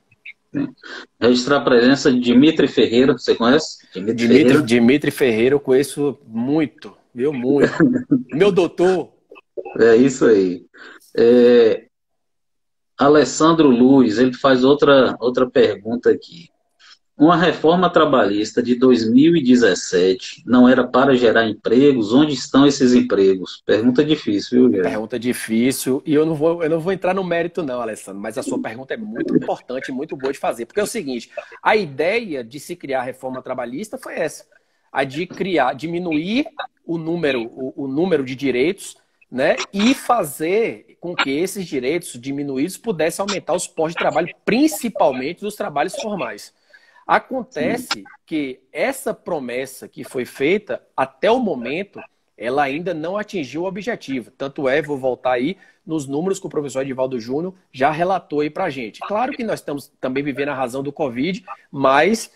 [1.19, 3.85] Registrar a presença de Dimitri Ferreira, você conhece?
[3.93, 7.31] Dimitri, Dimitri Ferreira, Dimitri Ferreira eu conheço muito, viu?
[7.31, 7.71] Muito.
[8.33, 9.20] Meu doutor.
[9.79, 10.65] É isso aí.
[11.17, 11.87] É...
[12.97, 16.49] Alessandro Luiz, ele faz outra, outra pergunta aqui.
[17.17, 22.13] Uma reforma trabalhista de 2017 não era para gerar empregos?
[22.13, 23.61] Onde estão esses empregos?
[23.63, 24.89] Pergunta difícil, viu, Guilherme?
[24.89, 26.01] Pergunta difícil.
[26.03, 28.59] E eu não, vou, eu não vou entrar no mérito, não, Alessandro, mas a sua
[28.59, 30.65] pergunta é muito importante e muito boa de fazer.
[30.65, 31.29] Porque é o seguinte:
[31.61, 34.45] a ideia de se criar a reforma trabalhista foi essa.
[34.91, 36.47] A de criar, diminuir
[36.83, 38.95] o número, o, o número de direitos
[39.31, 45.41] né, e fazer com que esses direitos diminuídos pudessem aumentar os postos de trabalho, principalmente
[45.41, 46.53] dos trabalhos formais.
[47.07, 51.99] Acontece que essa promessa que foi feita até o momento,
[52.37, 54.31] ela ainda não atingiu o objetivo.
[54.31, 58.49] Tanto é, vou voltar aí nos números que o professor Edivaldo Júnior já relatou aí
[58.49, 58.99] para a gente.
[58.99, 62.31] Claro que nós estamos também vivendo a razão do Covid, mas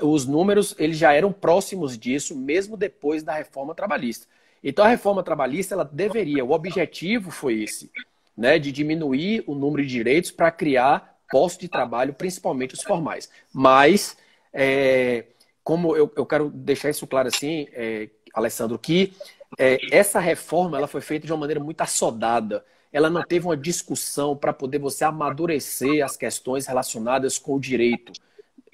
[0.00, 4.26] os números eles já eram próximos disso, mesmo depois da reforma trabalhista.
[4.68, 7.88] Então a reforma trabalhista ela deveria, o objetivo foi esse,
[8.36, 13.30] né, de diminuir o número de direitos para criar postos de trabalho, principalmente os formais.
[13.54, 14.16] Mas,
[14.52, 15.26] é,
[15.62, 19.12] como eu, eu quero deixar isso claro assim, é, Alessandro, que
[19.56, 22.64] é, essa reforma ela foi feita de uma maneira muito assodada.
[22.92, 28.12] Ela não teve uma discussão para poder você amadurecer as questões relacionadas com o direito.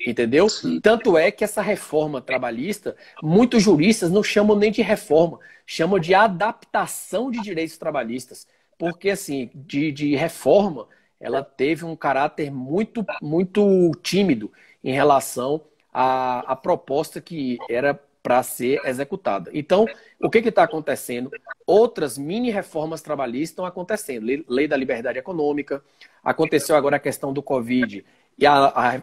[0.07, 0.47] Entendeu?
[0.83, 6.15] Tanto é que essa reforma trabalhista, muitos juristas não chamam nem de reforma, chamam de
[6.15, 8.47] adaptação de direitos trabalhistas.
[8.79, 10.89] Porque, assim, de, de reforma,
[11.21, 14.51] ela teve um caráter muito, muito tímido
[14.83, 19.51] em relação à, à proposta que era para ser executada.
[19.53, 19.87] Então,
[20.21, 21.31] o que está acontecendo?
[21.67, 24.45] Outras mini reformas trabalhistas estão acontecendo.
[24.49, 25.83] Lei, da liberdade econômica,
[26.23, 28.05] aconteceu agora a questão do Covid
[28.39, 28.55] e a,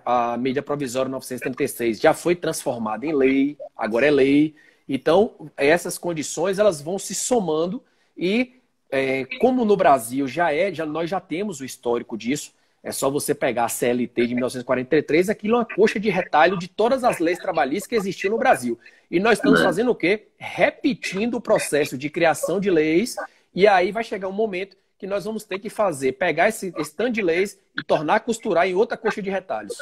[0.05, 4.55] a, a medida provisória 936 já foi transformada em lei, agora é lei.
[4.88, 7.82] Então, essas condições elas vão se somando
[8.17, 8.59] e
[8.91, 13.09] é, como no Brasil já é, já, nós já temos o histórico disso, é só
[13.09, 17.19] você pegar a CLT de 1943, aquilo é uma coxa de retalho de todas as
[17.19, 18.80] leis trabalhistas que existiam no Brasil.
[19.11, 20.27] E nós estamos fazendo o quê?
[20.38, 23.15] Repetindo o processo de criação de leis,
[23.53, 26.93] e aí vai chegar um momento que nós vamos ter que fazer, pegar esse, esse
[26.93, 29.78] tanto de leis e tornar a costurar em outra coxa de retalhos.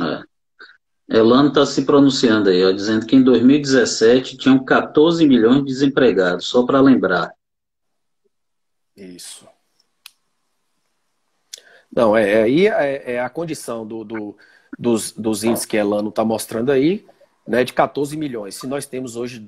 [0.00, 1.18] É.
[1.18, 6.46] Elano está se pronunciando aí, ó, dizendo que em 2017 tinham 14 milhões de desempregados,
[6.46, 7.34] só para lembrar.
[8.96, 9.46] Isso.
[11.94, 14.36] Não, é, aí é, é, a condição do, do,
[14.78, 17.04] dos, dos índices que a Elano está mostrando aí,
[17.46, 18.54] né, de 14 milhões.
[18.54, 19.40] Se nós temos hoje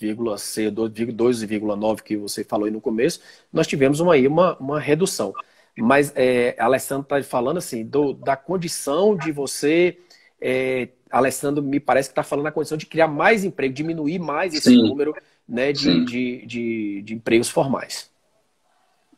[0.00, 3.20] 12,9 que você falou aí no começo,
[3.52, 5.32] nós tivemos uma, aí uma, uma redução.
[5.76, 9.98] Mas é, Alessandro está falando assim, do, da condição de você.
[10.40, 14.54] É, Alessandro me parece que está falando da condição de criar mais emprego, diminuir mais
[14.54, 14.82] esse Sim.
[14.82, 15.14] número
[15.48, 18.10] né, de, de, de, de empregos formais.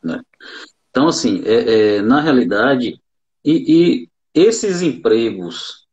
[0.03, 0.21] Né?
[0.91, 3.01] Então, assim, é, é, na realidade,
[3.45, 5.87] e, e, esses empregos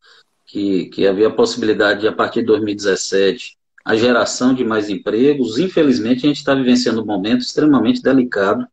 [0.46, 5.58] que, que havia a possibilidade de, a partir de 2017, a geração de mais empregos,
[5.58, 8.66] infelizmente a gente está vivenciando um momento extremamente delicado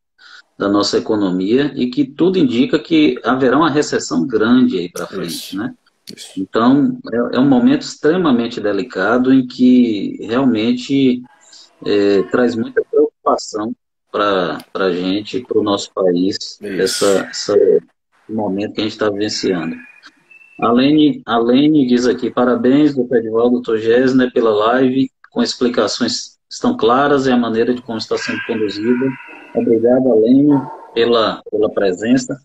[0.57, 5.57] da nossa economia e que tudo indica que haverá uma recessão grande aí para frente,
[5.57, 5.75] né?
[6.37, 11.23] Então, é, é, um momento extremamente delicado em que realmente
[11.87, 13.75] é, traz muita preocupação
[14.11, 17.81] para a gente, para o nosso país, essa, esse
[18.29, 19.77] momento que a gente está vivenciando.
[20.61, 26.39] A Lene, a Lene diz aqui, parabéns, doutor Edivaldo, doutor Gessner, pela live, com explicações
[26.51, 29.07] estão claras e a maneira de como está sendo conduzida.
[29.55, 30.61] Obrigado, Lene,
[30.93, 32.39] pela, pela presença.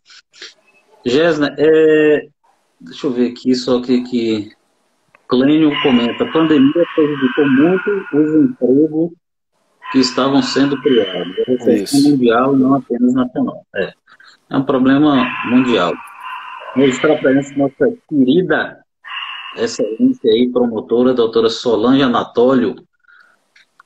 [1.05, 2.27] Gessner, é,
[2.79, 4.51] deixa eu ver aqui, só que, que
[5.27, 9.11] Clênio comenta, a pandemia prejudicou muito os empregos
[9.91, 11.37] que estavam sendo criados.
[11.39, 13.65] É recessão mundial e não apenas nacional.
[13.75, 13.93] É,
[14.49, 15.93] é um problema mundial.
[16.75, 18.85] Registrar a presença da nossa querida
[19.57, 22.75] excelência aí, promotora, doutora Solange Anatólio,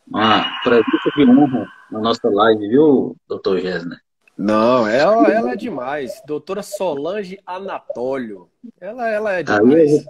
[0.08, 4.00] uma presença de honra na nossa live, viu, doutor Gessner?
[4.36, 6.22] Não, ela, ela é demais.
[6.26, 8.50] Doutora Solange Anatólio.
[8.80, 10.06] Ela, ela é demais.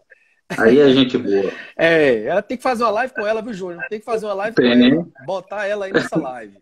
[0.58, 1.52] Aí, aí é gente boa.
[1.78, 3.84] É, ela tem que fazer uma live com ela, viu, Júnior?
[3.90, 4.66] Tem que fazer uma live tem.
[4.66, 5.08] com ela.
[5.26, 6.58] Botar ela aí nessa live.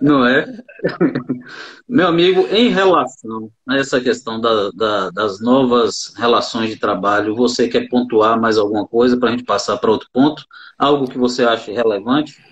[0.00, 0.44] Não é?
[1.88, 7.68] Meu amigo, em relação a essa questão da, da, das novas relações de trabalho, você
[7.68, 10.44] quer pontuar mais alguma coisa para a gente passar para outro ponto?
[10.78, 12.42] Algo que você acha relevante?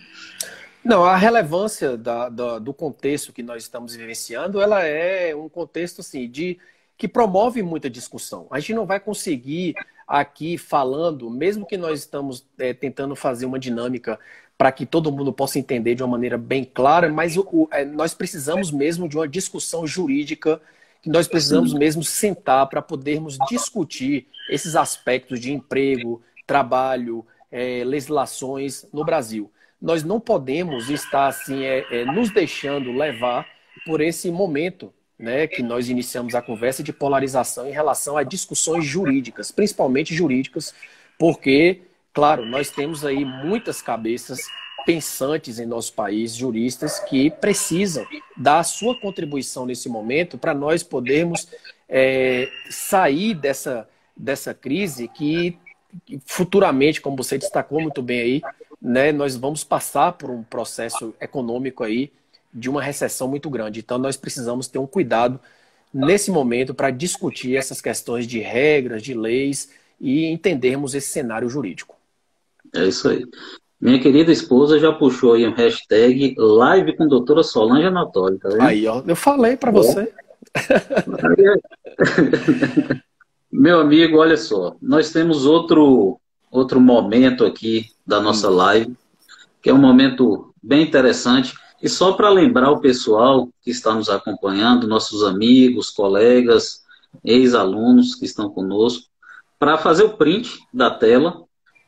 [0.84, 6.28] Não, a relevância da, do contexto que nós estamos vivenciando, ela é um contexto assim,
[6.28, 6.58] de
[6.96, 8.46] que promove muita discussão.
[8.50, 9.74] A gente não vai conseguir
[10.06, 14.18] aqui falando, mesmo que nós estamos é, tentando fazer uma dinâmica
[14.60, 17.82] para que todo mundo possa entender de uma maneira bem clara, mas o, o, é,
[17.82, 20.60] nós precisamos mesmo de uma discussão jurídica,
[21.00, 28.86] que nós precisamos mesmo sentar para podermos discutir esses aspectos de emprego, trabalho, é, legislações
[28.92, 29.50] no Brasil.
[29.80, 33.46] Nós não podemos estar assim é, é, nos deixando levar
[33.86, 38.84] por esse momento né, que nós iniciamos a conversa de polarização em relação a discussões
[38.84, 40.74] jurídicas, principalmente jurídicas,
[41.18, 41.80] porque
[42.12, 44.40] Claro, nós temos aí muitas cabeças
[44.84, 48.06] pensantes em nosso país, juristas, que precisam
[48.36, 51.46] dar a sua contribuição nesse momento para nós podermos
[51.88, 55.56] é, sair dessa, dessa crise que
[56.24, 58.42] futuramente, como você destacou muito bem aí,
[58.80, 62.12] né, nós vamos passar por um processo econômico aí
[62.52, 63.80] de uma recessão muito grande.
[63.80, 65.40] Então nós precisamos ter um cuidado
[65.92, 71.99] nesse momento para discutir essas questões de regras, de leis e entendermos esse cenário jurídico.
[72.74, 73.24] É isso aí.
[73.80, 78.62] Minha querida esposa já puxou aí um hashtag live com doutora Solange Anatólia, tá vendo?
[78.62, 80.12] Aí, ó, eu falei para você.
[83.50, 88.56] Meu amigo, olha só, nós temos outro, outro momento aqui da nossa hum.
[88.56, 88.96] live,
[89.62, 91.54] que é um momento bem interessante.
[91.82, 96.82] E só para lembrar o pessoal que está nos acompanhando, nossos amigos, colegas,
[97.24, 99.08] ex-alunos que estão conosco,
[99.58, 101.44] para fazer o print da tela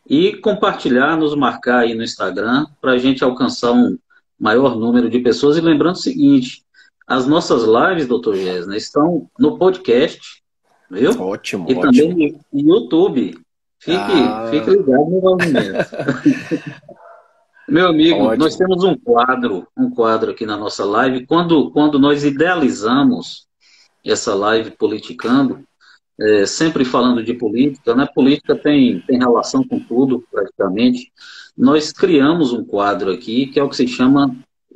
[0.09, 3.96] e compartilhar, nos marcar aí no Instagram, para a gente alcançar um
[4.38, 5.57] maior número de pessoas.
[5.57, 6.62] E lembrando o seguinte,
[7.07, 10.42] as nossas lives, doutor Gessner, estão no podcast,
[10.90, 11.11] viu?
[11.20, 11.82] Ótimo, E ótimo.
[11.82, 13.38] também no YouTube.
[13.78, 14.48] Fique, ah.
[14.50, 15.90] fique ligado no movimento.
[17.68, 18.44] Meu amigo, ótimo.
[18.44, 21.26] nós temos um quadro, um quadro aqui na nossa live.
[21.26, 23.46] Quando, quando nós idealizamos
[24.05, 25.64] essa live politicando,
[26.21, 28.07] é, sempre falando de política, né?
[28.15, 31.13] Política tem, tem relação com tudo, praticamente.
[31.57, 34.35] Nós criamos um quadro aqui que é o que se chama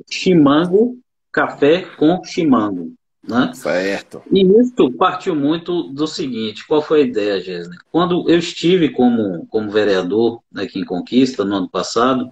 [0.09, 0.97] Chimango
[1.31, 2.93] Café com Chimango.
[3.27, 3.51] Né?
[3.53, 4.23] Certo.
[4.31, 7.77] E isso partiu muito do seguinte: qual foi a ideia, Gessner?
[7.91, 12.31] Quando eu estive como, como vereador aqui em Conquista, no ano passado,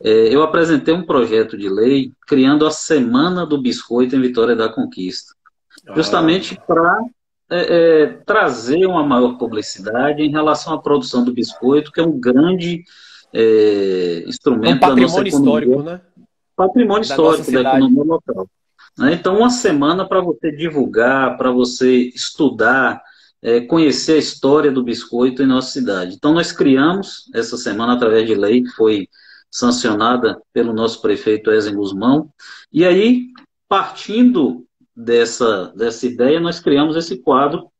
[0.00, 4.68] é, eu apresentei um projeto de lei criando a Semana do Biscoito em Vitória da
[4.68, 5.34] Conquista.
[5.94, 6.64] Justamente ah.
[6.64, 7.00] para
[7.50, 12.18] é, é, trazer uma maior publicidade em relação à produção do biscoito, que é um
[12.18, 12.84] grande
[13.32, 16.00] é, instrumento um patrimônio da nossa histórico, né?
[16.54, 18.48] Patrimônio da histórico da economia local.
[18.98, 19.14] Né?
[19.14, 23.00] Então, uma semana para você divulgar, para você estudar,
[23.40, 26.16] é, conhecer a história do biscoito em nossa cidade.
[26.16, 29.08] Então, nós criamos essa semana através de lei, que foi
[29.50, 32.28] sancionada pelo nosso prefeito Ezen Guzmão,
[32.72, 33.28] e aí,
[33.68, 34.66] partindo
[34.98, 37.70] dessa, dessa ideia, nós criamos esse quadro,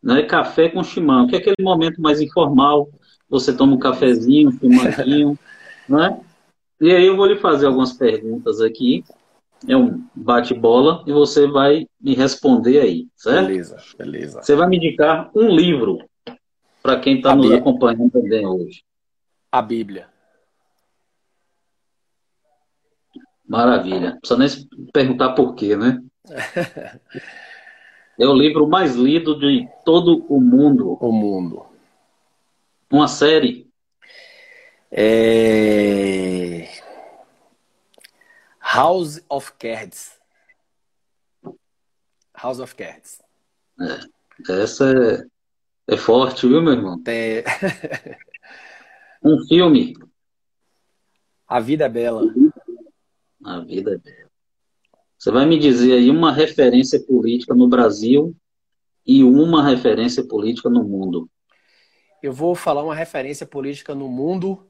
[0.00, 2.88] né, Café com Chimão, que é aquele momento mais informal,
[3.28, 5.38] você toma um cafezinho, um chimanguinho,
[5.88, 6.20] né?
[6.80, 9.04] E aí eu vou lhe fazer algumas perguntas aqui,
[9.68, 13.48] é um bate-bola, e você vai me responder aí, certo?
[13.48, 14.40] Beleza, beleza.
[14.40, 15.98] Você vai me indicar um livro
[16.80, 18.82] para quem está nos acompanhando também hoje.
[19.52, 20.08] A Bíblia.
[23.46, 24.12] Maravilha.
[24.12, 26.00] Não precisa nem perguntar por quê, né?
[28.18, 30.92] É o livro mais lido de todo o mundo.
[31.00, 31.66] O mundo.
[32.90, 33.66] Uma série.
[34.90, 36.68] É...
[38.60, 40.20] House of Cards.
[42.34, 43.22] House of Cards.
[43.80, 47.02] É, essa é, é forte, viu, meu irmão?
[49.22, 49.94] Um filme.
[51.48, 52.22] A Vida é Bela.
[53.44, 54.29] A vida é bela.
[55.20, 58.34] Você vai me dizer aí uma referência política no Brasil
[59.06, 61.28] e uma referência política no mundo.
[62.22, 64.66] Eu vou falar uma referência política no mundo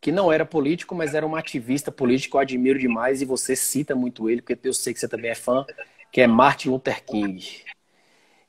[0.00, 3.94] que não era político, mas era um ativista político, eu admiro demais e você cita
[3.94, 5.62] muito ele, porque eu sei que você também é fã,
[6.10, 7.46] que é Martin Luther King.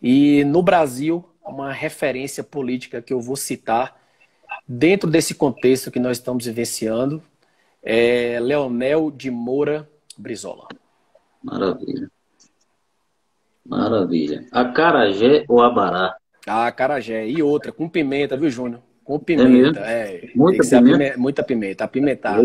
[0.01, 4.01] E no Brasil, uma referência política que eu vou citar,
[4.65, 7.21] dentro desse contexto que nós estamos vivenciando,
[7.83, 10.69] é Leonel de Moura Brizola.
[11.43, 12.09] Maravilha.
[13.65, 14.45] Maravilha.
[14.51, 16.15] Acarajé ou abará?
[16.47, 17.27] Ah, carajé.
[17.27, 18.81] E outra, com pimenta, viu, Júnior?
[19.03, 19.79] Com pimenta.
[19.79, 20.91] É, muita pimenta?
[20.91, 21.17] pimenta?
[21.17, 22.43] Muita pimenta, apimentada.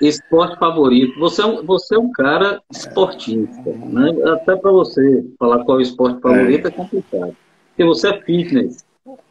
[0.00, 1.18] Esporte favorito.
[1.18, 4.10] Você é um, você é um cara esportista, né?
[4.32, 7.36] Até para você falar qual é o esporte favorito é, é complicado.
[7.68, 8.84] Porque você é fitness.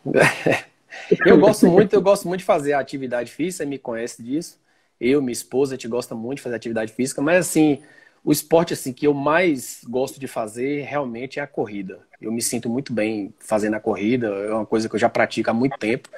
[1.25, 4.59] Eu gosto muito, eu gosto muito de fazer atividade física, você me conhece disso.
[4.99, 7.81] Eu, minha esposa, a gente gosta muito de fazer atividade física, mas assim,
[8.23, 11.99] o esporte assim que eu mais gosto de fazer realmente é a corrida.
[12.19, 15.49] Eu me sinto muito bem fazendo a corrida, é uma coisa que eu já pratico
[15.49, 16.09] há muito tempo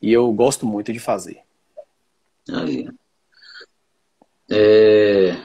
[0.00, 1.40] e eu gosto muito de fazer.
[2.50, 2.88] Aí.
[4.50, 5.36] É...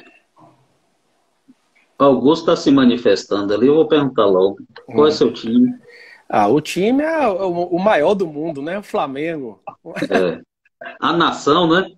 [1.98, 4.58] Augusto está se manifestando ali, eu vou perguntar logo.
[4.86, 5.14] Qual é hum.
[5.14, 5.78] seu time?
[6.30, 8.78] Ah, o time é o maior do mundo, né?
[8.80, 9.62] O Flamengo.
[10.10, 10.42] É.
[11.00, 11.92] A nação, né?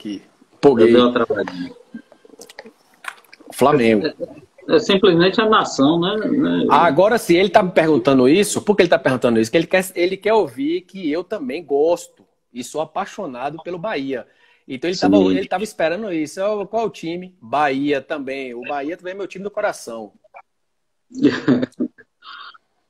[0.00, 0.22] Aqui.
[0.62, 0.92] Poguei.
[0.94, 1.70] Deu uma travadinha.
[3.52, 4.06] Flamengo.
[4.06, 6.16] É, é, simplesmente a nação, né?
[6.70, 9.50] Ah, agora, se ele tá me perguntando isso, por que ele tá perguntando isso?
[9.50, 14.26] Que ele quer, ele quer ouvir que eu também gosto e sou apaixonado pelo Bahia.
[14.66, 16.40] Então ele estava ele tava esperando isso.
[16.68, 17.36] Qual o time?
[17.38, 18.54] Bahia também.
[18.54, 20.14] O Bahia também é meu time do coração.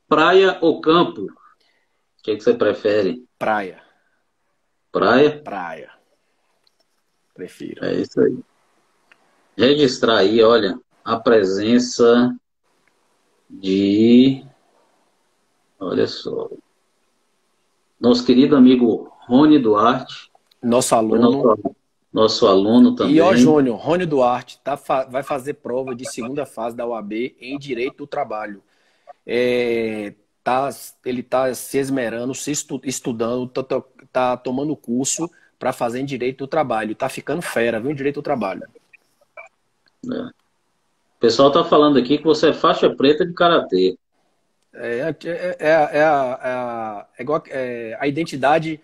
[0.07, 1.23] Praia ou campo?
[1.23, 3.25] O que, que você prefere?
[3.37, 3.81] Praia.
[4.91, 5.41] Praia?
[5.41, 6.00] Praia.
[7.33, 7.83] Prefiro.
[7.85, 8.37] É isso aí.
[9.57, 12.35] Registrar aí, olha, a presença
[13.49, 14.45] de.
[15.79, 16.49] Olha só.
[17.99, 20.31] Nosso querido amigo Rony Duarte.
[20.61, 21.43] Nosso aluno.
[21.43, 21.75] Nosso,
[22.13, 23.15] nosso, aluno também.
[23.15, 24.75] E ó, Júnior, Rony Duarte tá,
[25.09, 28.61] vai fazer prova de segunda fase da UAB em Direito do Trabalho.
[29.25, 30.13] É,
[30.43, 30.69] tá,
[31.05, 35.29] ele está se esmerando, se estu, estudando, tá, tá, tá tomando curso
[35.61, 36.95] para fazer em Direito do Trabalho.
[36.95, 38.63] Tá ficando fera, viu, em Direito do Trabalho.
[40.11, 40.21] É.
[40.23, 43.95] O pessoal tá falando aqui que você é faixa preta de karatê.
[44.73, 48.81] É, é, é, é, a, é igual é, a identidade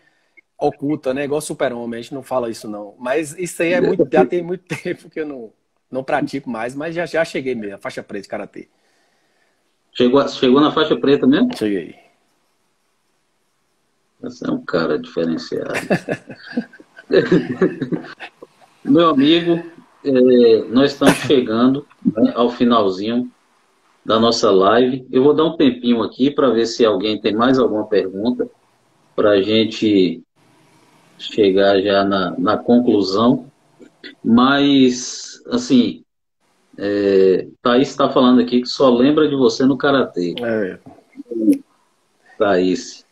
[0.55, 1.23] oculta, né?
[1.23, 2.93] Igual super-homem, a gente não fala isso não.
[2.99, 5.51] Mas isso aí é muito, já tem muito tempo que eu não,
[5.89, 8.67] não pratico mais, mas já, já cheguei mesmo, a faixa preta de karatê.
[9.93, 11.57] Chegou, chegou na faixa preta mesmo?
[11.57, 11.95] Cheguei.
[14.29, 15.73] Você é um cara diferenciado.
[18.83, 19.63] Meu amigo,
[20.03, 23.31] é, nós estamos chegando né, ao finalzinho
[24.05, 25.05] da nossa live.
[25.11, 28.49] Eu vou dar um tempinho aqui para ver se alguém tem mais alguma pergunta
[29.15, 30.21] para a gente
[31.17, 33.47] chegar já na, na conclusão.
[34.23, 36.03] Mas, assim,
[36.77, 40.35] é, Thaís está falando aqui que só lembra de você no Karatê.
[40.39, 40.79] É.
[42.37, 43.06] Thaís.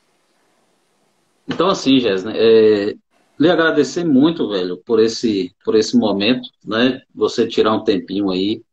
[1.48, 2.96] Então, assim, Jéssica, é,
[3.40, 7.02] lhe agradecer muito, velho, por esse, por esse momento, né?
[7.14, 8.64] Você tirar um tempinho aí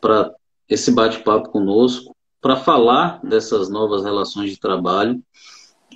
[0.00, 0.32] para
[0.68, 5.20] esse bate-papo conosco, para falar dessas novas relações de trabalho.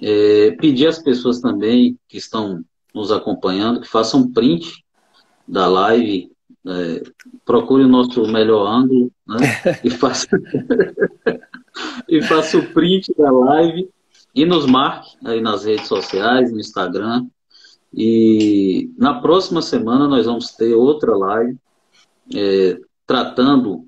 [0.03, 4.85] É, pedir às pessoas também que estão nos acompanhando que façam print
[5.47, 6.31] da live,
[6.67, 7.03] é,
[7.45, 9.37] procure o nosso melhor ângulo né?
[9.85, 10.27] e faça
[12.09, 13.89] e faça o print da live
[14.35, 17.27] e nos marque aí nas redes sociais, no Instagram.
[17.93, 21.57] E na próxima semana nós vamos ter outra live
[22.35, 23.87] é, tratando,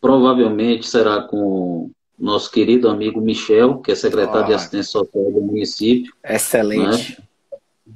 [0.00, 5.40] provavelmente será com nosso querido amigo Michel, que é secretário oh, de Assistência Social do
[5.40, 6.12] município.
[6.24, 7.18] Excelente.
[7.18, 7.26] Né?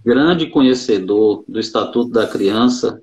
[0.04, 3.00] Grande conhecedor do Estatuto da Criança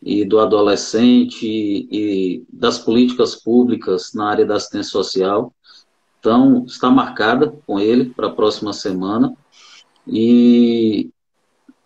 [0.00, 5.52] e do Adolescente e, e das políticas públicas na área da assistência social.
[6.22, 9.36] Então, está marcada com ele para a próxima semana.
[10.06, 11.10] E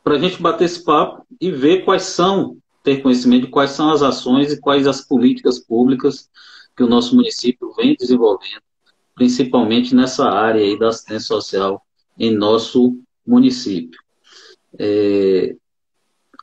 [0.04, 3.90] para a gente bater esse papo e ver quais são, ter conhecimento de quais são
[3.90, 6.28] as ações e quais as políticas públicas
[6.76, 8.60] que o nosso município vem desenvolvendo,
[9.14, 11.82] principalmente nessa área aí da assistência social
[12.18, 13.98] em nosso município.
[14.78, 15.56] É,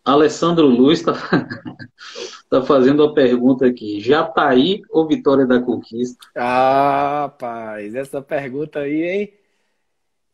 [0.05, 1.13] Alessandro Luiz está
[2.49, 4.01] tá fazendo a pergunta aqui.
[4.01, 6.27] Jataí ou Vitória da Conquista?
[6.35, 9.33] Ah, rapaz, essa pergunta aí, hein?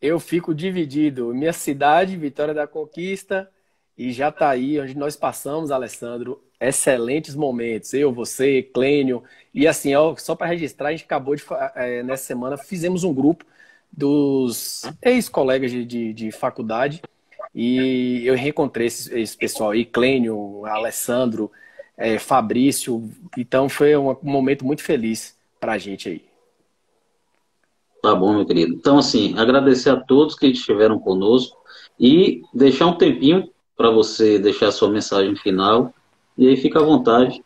[0.02, 1.34] Eu fico dividido.
[1.36, 3.50] Minha cidade, Vitória da Conquista,
[3.98, 7.94] e Jataí, onde nós passamos, Alessandro, excelentes momentos.
[7.94, 9.24] Eu, você, Clênio.
[9.54, 11.44] E assim, ó, só para registrar, a gente acabou de,
[11.76, 13.46] é, nessa semana, fizemos um grupo
[13.92, 17.02] dos ex-colegas de, de, de faculdade
[17.62, 21.52] e eu reencontrei esse, esse pessoal aí, Clênio, Alessandro,
[21.98, 23.12] é, Fabrício.
[23.38, 26.24] Então foi um, um momento muito feliz para a gente aí.
[28.02, 28.74] Tá bom, meu querido.
[28.74, 31.62] Então, assim, agradecer a todos que estiveram conosco
[32.00, 35.94] e deixar um tempinho para você deixar a sua mensagem final.
[36.38, 37.44] E aí fica à vontade.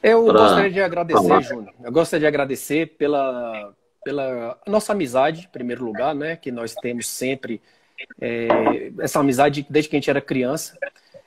[0.00, 1.40] Eu gostaria de agradecer, falar.
[1.40, 1.74] Júnior.
[1.82, 6.36] Eu gostaria de agradecer pela, pela nossa amizade, em primeiro lugar, né?
[6.36, 7.60] Que nós temos sempre
[8.20, 10.78] é, essa amizade desde que a gente era criança.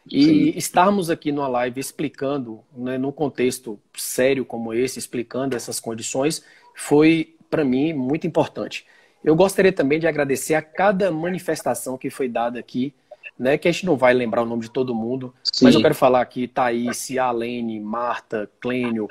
[0.09, 0.57] E Sim.
[0.57, 6.43] estarmos aqui numa live explicando, né, num contexto sério como esse, explicando essas condições,
[6.75, 8.85] foi, para mim, muito importante.
[9.23, 12.93] Eu gostaria também de agradecer a cada manifestação que foi dada aqui,
[13.37, 15.65] né, que a gente não vai lembrar o nome de todo mundo, Sim.
[15.65, 19.07] mas eu quero falar aqui Thaís, Alene, Marta, Clênio,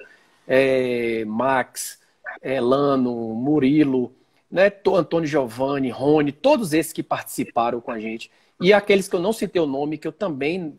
[0.47, 2.01] é, Max,
[2.43, 4.13] Elano, Murilo,
[4.51, 8.31] né, Antônio Giovanni, Rony, todos esses que participaram com a gente.
[8.61, 10.79] E aqueles que eu não citei o nome, que eu também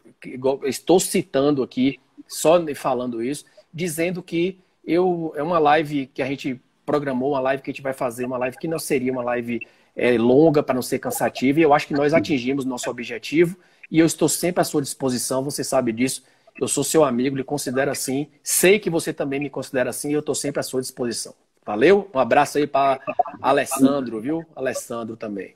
[0.63, 6.59] estou citando aqui, só falando isso, dizendo que eu é uma live que a gente
[6.85, 9.65] programou, uma live que a gente vai fazer, uma live que não seria uma live
[9.95, 13.57] é, longa para não ser cansativa, e eu acho que nós atingimos nosso objetivo,
[13.89, 16.23] e eu estou sempre à sua disposição, você sabe disso.
[16.59, 18.27] Eu sou seu amigo, lhe considero assim.
[18.43, 21.33] Sei que você também me considera assim e eu estou sempre à sua disposição.
[21.71, 22.09] Valeu?
[22.13, 22.99] Um abraço aí para
[23.41, 24.45] Alessandro, viu?
[24.53, 25.55] Alessandro também.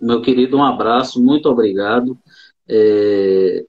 [0.00, 2.16] Meu querido, um abraço, muito obrigado.
[2.68, 3.64] É...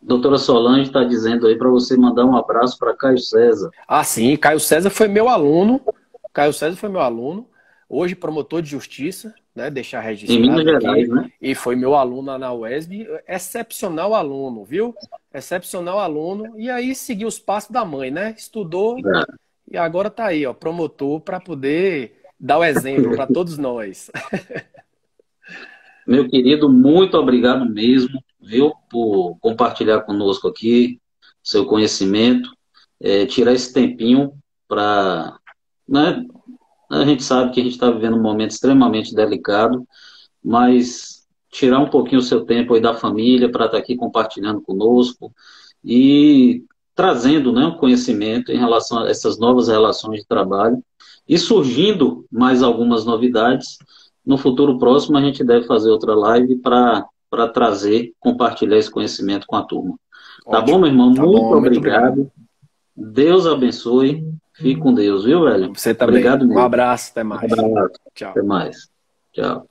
[0.00, 3.72] Doutora Solange está dizendo aí para você mandar um abraço para Caio César.
[3.88, 5.80] Ah, sim, Caio César foi meu aluno.
[6.32, 7.48] Caio César foi meu aluno.
[7.88, 9.68] Hoje promotor de justiça, né?
[9.68, 10.40] Deixar registrado.
[10.40, 11.28] Em Minas Gerais, né?
[11.42, 13.08] E foi meu aluno na UESB.
[13.26, 14.94] Excepcional aluno, viu?
[15.34, 16.56] Excepcional aluno.
[16.56, 18.32] E aí seguiu os passos da mãe, né?
[18.38, 18.96] Estudou.
[18.96, 24.10] É e agora está aí, ó, promotor para poder dar o exemplo para todos nós.
[26.06, 31.00] Meu querido, muito obrigado mesmo, viu, por compartilhar conosco aqui
[31.42, 32.50] seu conhecimento,
[33.00, 34.32] é, tirar esse tempinho
[34.66, 35.38] para,
[35.88, 36.24] né,
[36.90, 39.86] a gente sabe que a gente está vivendo um momento extremamente delicado,
[40.42, 44.60] mas tirar um pouquinho o seu tempo aí da família para estar tá aqui compartilhando
[44.60, 45.32] conosco
[45.84, 46.64] e
[46.98, 50.82] trazendo né, um conhecimento em relação a essas novas relações de trabalho
[51.28, 53.78] e surgindo mais algumas novidades.
[54.26, 57.06] No futuro próximo, a gente deve fazer outra live para
[57.54, 59.94] trazer, compartilhar esse conhecimento com a turma.
[60.44, 60.50] Tá Ótimo.
[60.50, 61.14] Tá bom, meu irmão?
[61.14, 62.16] Tá muito, bom, obrigado.
[62.16, 62.32] muito, obrigado.
[62.96, 64.26] Deus abençoe.
[64.54, 65.72] Fique com Deus, viu, velho?
[65.72, 66.16] Você também.
[66.16, 66.44] Obrigado.
[66.44, 67.52] Um abraço, até mais.
[67.52, 67.94] Um abraço.
[68.12, 68.30] Tchau.
[68.30, 68.88] Até mais.
[69.32, 69.68] Tchau.